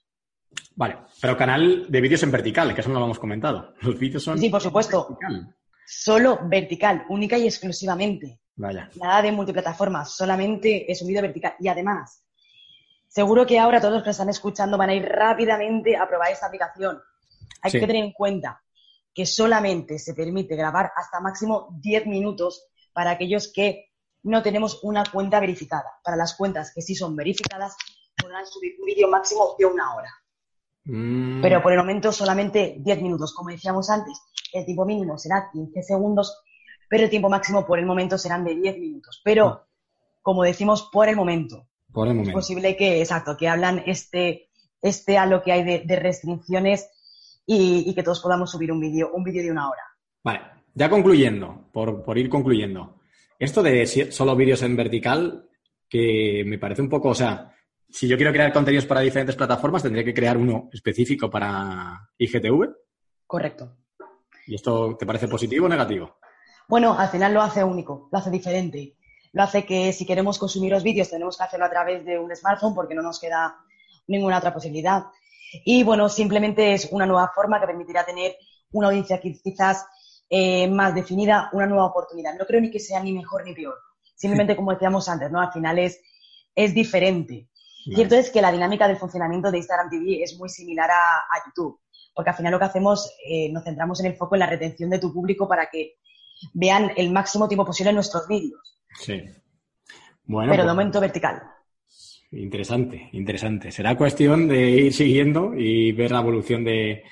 Vale, 0.74 0.98
pero 1.20 1.36
canal 1.36 1.86
de 1.88 2.00
vídeos 2.00 2.22
en 2.22 2.30
vertical, 2.30 2.74
que 2.74 2.80
eso 2.80 2.90
no 2.90 2.98
lo 2.98 3.04
hemos 3.04 3.18
comentado. 3.18 3.74
Los 3.80 3.98
vídeos 3.98 4.22
son. 4.22 4.38
Sí, 4.38 4.48
por 4.48 4.60
supuesto. 4.60 5.18
Solo 5.86 6.40
vertical, 6.44 7.04
única 7.08 7.36
y 7.36 7.46
exclusivamente. 7.46 8.40
Vaya. 8.56 8.90
Nada 8.96 9.22
de 9.22 9.32
multiplataformas, 9.32 10.14
solamente 10.14 10.90
es 10.90 11.00
un 11.02 11.08
vídeo 11.08 11.22
vertical. 11.22 11.54
Y 11.58 11.68
además, 11.68 12.24
seguro 13.08 13.46
que 13.46 13.58
ahora 13.58 13.80
todos 13.80 13.94
los 13.94 14.02
que 14.02 14.10
están 14.10 14.28
escuchando 14.28 14.76
van 14.76 14.90
a 14.90 14.94
ir 14.94 15.04
rápidamente 15.04 15.96
a 15.96 16.08
probar 16.08 16.32
esta 16.32 16.46
aplicación. 16.46 17.00
Hay 17.62 17.72
que 17.72 17.80
tener 17.80 17.96
en 17.96 18.12
cuenta 18.12 18.62
que 19.12 19.26
solamente 19.26 19.98
se 19.98 20.14
permite 20.14 20.56
grabar 20.56 20.92
hasta 20.94 21.20
máximo 21.20 21.68
10 21.80 22.06
minutos 22.06 22.68
para 22.92 23.10
aquellos 23.10 23.52
que 23.52 23.89
no 24.22 24.42
tenemos 24.42 24.82
una 24.82 25.04
cuenta 25.04 25.40
verificada. 25.40 26.00
Para 26.04 26.16
las 26.16 26.34
cuentas 26.34 26.72
que 26.74 26.82
sí 26.82 26.94
son 26.94 27.16
verificadas, 27.16 27.76
podrán 28.20 28.46
subir 28.46 28.76
un 28.78 28.86
vídeo 28.86 29.08
máximo 29.08 29.54
de 29.58 29.66
una 29.66 29.94
hora. 29.94 30.10
Mm. 30.84 31.40
Pero 31.42 31.62
por 31.62 31.72
el 31.72 31.78
momento 31.78 32.12
solamente 32.12 32.76
10 32.78 33.02
minutos. 33.02 33.34
Como 33.34 33.50
decíamos 33.50 33.90
antes, 33.90 34.20
el 34.52 34.64
tiempo 34.64 34.84
mínimo 34.84 35.18
será 35.18 35.50
15 35.52 35.82
segundos, 35.82 36.42
pero 36.88 37.04
el 37.04 37.10
tiempo 37.10 37.28
máximo 37.28 37.66
por 37.66 37.78
el 37.78 37.86
momento 37.86 38.18
serán 38.18 38.44
de 38.44 38.54
10 38.54 38.78
minutos. 38.78 39.20
Pero, 39.24 39.46
ah. 39.46 39.66
como 40.22 40.42
decimos, 40.42 40.88
por 40.92 41.08
el 41.08 41.16
momento. 41.16 41.66
Por 41.92 42.08
el 42.08 42.14
momento. 42.14 42.30
Es 42.30 42.34
posible 42.34 42.76
que, 42.76 43.00
exacto, 43.00 43.36
que 43.36 43.48
hablan 43.48 43.82
este, 43.86 44.48
este 44.82 45.18
a 45.18 45.26
lo 45.26 45.42
que 45.42 45.52
hay 45.52 45.64
de, 45.84 45.96
restricciones 45.96 46.88
y, 47.46 47.92
que 47.94 48.02
todos 48.02 48.20
podamos 48.20 48.50
subir 48.50 48.70
un 48.70 48.80
vídeo, 48.80 49.10
un 49.12 49.24
vídeo 49.24 49.42
de 49.42 49.50
una 49.50 49.68
hora. 49.68 49.82
Vale, 50.22 50.40
ya 50.74 50.88
concluyendo, 50.88 51.64
por, 51.72 52.04
por 52.04 52.16
ir 52.16 52.28
concluyendo. 52.28 52.99
Esto 53.40 53.62
de 53.62 53.86
solo 54.12 54.36
vídeos 54.36 54.60
en 54.60 54.76
vertical, 54.76 55.48
que 55.88 56.44
me 56.44 56.58
parece 56.58 56.82
un 56.82 56.90
poco, 56.90 57.08
o 57.08 57.14
sea, 57.14 57.56
si 57.88 58.06
yo 58.06 58.18
quiero 58.18 58.32
crear 58.32 58.52
contenidos 58.52 58.84
para 58.84 59.00
diferentes 59.00 59.34
plataformas, 59.34 59.82
tendría 59.82 60.04
que 60.04 60.12
crear 60.12 60.36
uno 60.36 60.68
específico 60.70 61.30
para 61.30 62.10
IGTV. 62.18 62.68
Correcto. 63.26 63.78
¿Y 64.46 64.56
esto 64.56 64.94
te 64.94 65.06
parece 65.06 65.26
positivo 65.26 65.64
o 65.64 65.68
negativo? 65.70 66.18
Bueno, 66.68 66.92
al 66.98 67.08
final 67.08 67.32
lo 67.32 67.40
hace 67.40 67.64
único, 67.64 68.10
lo 68.12 68.18
hace 68.18 68.30
diferente. 68.30 68.98
Lo 69.32 69.42
hace 69.42 69.64
que 69.64 69.94
si 69.94 70.04
queremos 70.04 70.38
consumir 70.38 70.72
los 70.72 70.82
vídeos 70.82 71.08
tenemos 71.08 71.38
que 71.38 71.44
hacerlo 71.44 71.64
a 71.64 71.70
través 71.70 72.04
de 72.04 72.18
un 72.18 72.36
smartphone 72.36 72.74
porque 72.74 72.94
no 72.94 73.00
nos 73.00 73.18
queda 73.18 73.56
ninguna 74.06 74.36
otra 74.36 74.52
posibilidad. 74.52 75.04
Y 75.64 75.82
bueno, 75.82 76.10
simplemente 76.10 76.74
es 76.74 76.90
una 76.92 77.06
nueva 77.06 77.32
forma 77.34 77.58
que 77.58 77.68
permitirá 77.68 78.04
tener 78.04 78.36
una 78.72 78.88
audiencia 78.88 79.18
que 79.18 79.32
quizás 79.42 79.86
eh, 80.32 80.68
más 80.68 80.94
definida, 80.94 81.50
una 81.52 81.66
nueva 81.66 81.86
oportunidad. 81.86 82.38
No 82.38 82.46
creo 82.46 82.60
ni 82.60 82.70
que 82.70 82.78
sea 82.78 83.02
ni 83.02 83.12
mejor 83.12 83.44
ni 83.44 83.52
peor. 83.52 83.74
Simplemente, 84.14 84.54
como 84.54 84.72
decíamos 84.72 85.08
antes, 85.08 85.28
¿no? 85.30 85.40
Al 85.40 85.52
final 85.52 85.78
es, 85.80 86.00
es 86.54 86.72
diferente. 86.72 87.48
Cierto 87.84 88.14
es 88.14 88.30
que 88.30 88.40
la 88.40 88.52
dinámica 88.52 88.86
del 88.86 88.98
funcionamiento 88.98 89.50
de 89.50 89.58
Instagram 89.58 89.90
TV 89.90 90.22
es 90.22 90.38
muy 90.38 90.48
similar 90.48 90.88
a, 90.90 91.46
YouTube, 91.46 91.80
porque 92.14 92.30
al 92.30 92.36
final 92.36 92.52
lo 92.52 92.58
que 92.58 92.66
hacemos, 92.66 93.10
eh, 93.26 93.50
nos 93.50 93.64
centramos 93.64 93.98
en 94.00 94.06
el 94.06 94.16
foco 94.16 94.36
en 94.36 94.40
la 94.40 94.46
retención 94.46 94.90
de 94.90 94.98
tu 94.98 95.12
público 95.12 95.48
para 95.48 95.68
que 95.68 95.94
vean 96.52 96.92
el 96.96 97.10
máximo 97.10 97.48
tiempo 97.48 97.64
posible 97.64 97.92
nuestros 97.92 98.28
vídeos. 98.28 98.78
Sí. 99.00 99.22
Bueno, 100.24 100.52
Pero 100.52 100.62
de 100.62 100.66
pues 100.68 100.76
momento 100.76 101.00
vertical. 101.00 101.42
Interesante, 102.32 103.08
interesante. 103.12 103.72
Será 103.72 103.96
cuestión 103.96 104.46
de 104.46 104.70
ir 104.70 104.92
siguiendo 104.92 105.54
y 105.56 105.90
ver 105.92 106.12
la 106.12 106.20
evolución 106.20 106.62
de, 106.62 107.02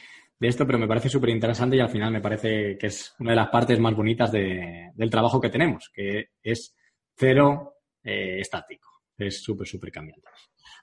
esto, 0.46 0.66
pero 0.66 0.78
me 0.78 0.86
parece 0.86 1.08
súper 1.08 1.30
interesante 1.30 1.76
y 1.76 1.80
al 1.80 1.88
final 1.88 2.12
me 2.12 2.20
parece 2.20 2.78
que 2.78 2.86
es 2.86 3.14
una 3.18 3.30
de 3.30 3.36
las 3.36 3.48
partes 3.48 3.78
más 3.80 3.94
bonitas 3.94 4.30
del 4.30 5.10
trabajo 5.10 5.40
que 5.40 5.50
tenemos, 5.50 5.90
que 5.92 6.30
es 6.42 6.76
cero 7.16 7.74
eh, 8.04 8.40
estático. 8.40 8.88
Es 9.16 9.42
súper, 9.42 9.66
súper 9.66 9.90
cambiante. 9.90 10.28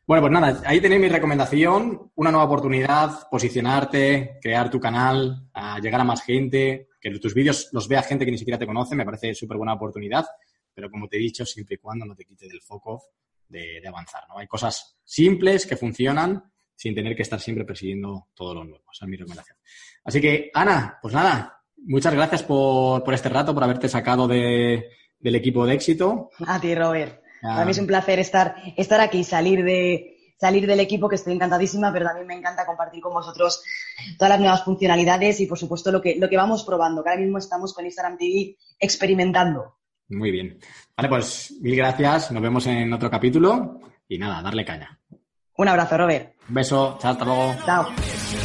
Bueno, 0.06 0.22
pues 0.22 0.34
nada, 0.34 0.62
ahí 0.65 0.80
tenéis 0.82 1.02
mi 1.02 1.10
recomendación, 1.10 2.12
una 2.15 2.32
nueva 2.32 2.46
oportunidad, 2.46 3.28
posicionarte, 3.32 4.38
crear 4.41 4.70
tu 4.70 4.80
canal, 4.80 5.50
llegar 5.82 6.02
a 6.02 6.04
más 6.04 6.22
gente, 6.22 6.89
que 7.02 7.10
tus 7.18 7.34
vídeos 7.34 7.70
los 7.72 7.88
vea 7.88 8.04
gente 8.04 8.26
que 8.26 8.32
ni 8.32 8.38
siquiera 8.38 8.60
te 8.60 8.68
conoce, 8.68 8.96
me 8.96 9.06
parece 9.06 9.34
súper 9.34 9.58
buena 9.58 9.74
oportunidad, 9.74 10.26
pero 10.74 10.91
como 10.91 11.08
te 11.08 11.18
he 11.18 11.20
dicho, 11.20 11.46
siempre 11.46 11.76
y 11.76 11.78
cuando 11.80 12.06
no 12.06 12.13
te 12.13 12.26
quite 12.26 12.48
del 12.48 12.62
foco 12.62 13.04
de, 13.48 13.82
avanzar, 13.88 14.24
¿no? 14.28 14.38
Hay 14.38 14.48
cosas 14.48 14.98
simples 15.04 15.65
que 15.65 15.78
funcionan 15.78 16.44
sin 16.75 16.93
tener 16.93 17.15
que 17.15 17.23
estar 17.23 17.39
siempre 17.39 17.65
persiguiendo 17.65 18.27
todo 18.33 18.53
lo 18.53 18.63
nuevo. 18.63 18.85
Esa 18.91 19.05
es 19.05 19.09
mi 19.09 19.17
recomendación. 19.17 19.57
Así 20.03 20.21
que, 20.21 20.51
Ana, 20.53 20.99
pues 21.01 21.13
nada, 21.13 21.61
muchas 21.77 22.13
gracias 22.13 22.43
por, 22.43 23.03
por 23.03 23.13
este 23.13 23.29
rato, 23.29 23.53
por 23.53 23.63
haberte 23.63 23.89
sacado 23.89 24.27
de, 24.27 24.89
del 25.19 25.35
equipo 25.35 25.65
de 25.65 25.73
éxito. 25.73 26.29
A 26.45 26.59
ti, 26.59 26.75
Robert. 26.75 27.21
Para 27.41 27.65
mí 27.65 27.71
es 27.71 27.77
un 27.77 27.88
placer 27.88 28.19
estar, 28.19 28.55
estar 28.75 28.99
aquí, 29.01 29.23
salir 29.23 29.63
de, 29.63 30.15
salir 30.38 30.65
del 30.67 30.79
equipo, 30.79 31.07
que 31.07 31.15
estoy 31.15 31.33
encantadísima, 31.33 31.91
pero 31.93 32.05
también 32.05 32.27
me 32.27 32.33
encanta 32.35 32.65
compartir 32.65 33.01
con 33.01 33.13
vosotros 33.13 33.63
todas 34.17 34.29
las 34.29 34.39
nuevas 34.39 34.63
funcionalidades 34.63 35.39
y, 35.39 35.45
por 35.45 35.57
supuesto, 35.57 35.91
lo 35.91 36.01
que, 36.01 36.15
lo 36.15 36.29
que 36.29 36.38
vamos 36.38 36.63
probando, 36.63 37.03
que 37.03 37.09
ahora 37.09 37.21
mismo 37.21 37.38
estamos 37.38 37.73
con 37.73 37.85
Instagram 37.85 38.17
TV 38.17 38.57
experimentando. 38.79 39.77
Muy 40.09 40.31
bien. 40.31 40.59
Vale, 40.95 41.09
pues 41.09 41.55
mil 41.61 41.75
gracias. 41.75 42.31
Nos 42.31 42.41
vemos 42.41 42.67
en 42.67 42.91
otro 42.93 43.09
capítulo 43.09 43.79
y 44.07 44.17
nada, 44.17 44.41
darle 44.41 44.65
caña. 44.65 44.99
Un 45.57 45.67
abrazo, 45.67 45.97
Robert. 45.97 46.35
Un 46.47 46.53
beso. 46.53 46.97
Chao, 47.01 47.12
hasta 47.12 47.25
luego. 47.25 47.55
Chao. 47.65 48.44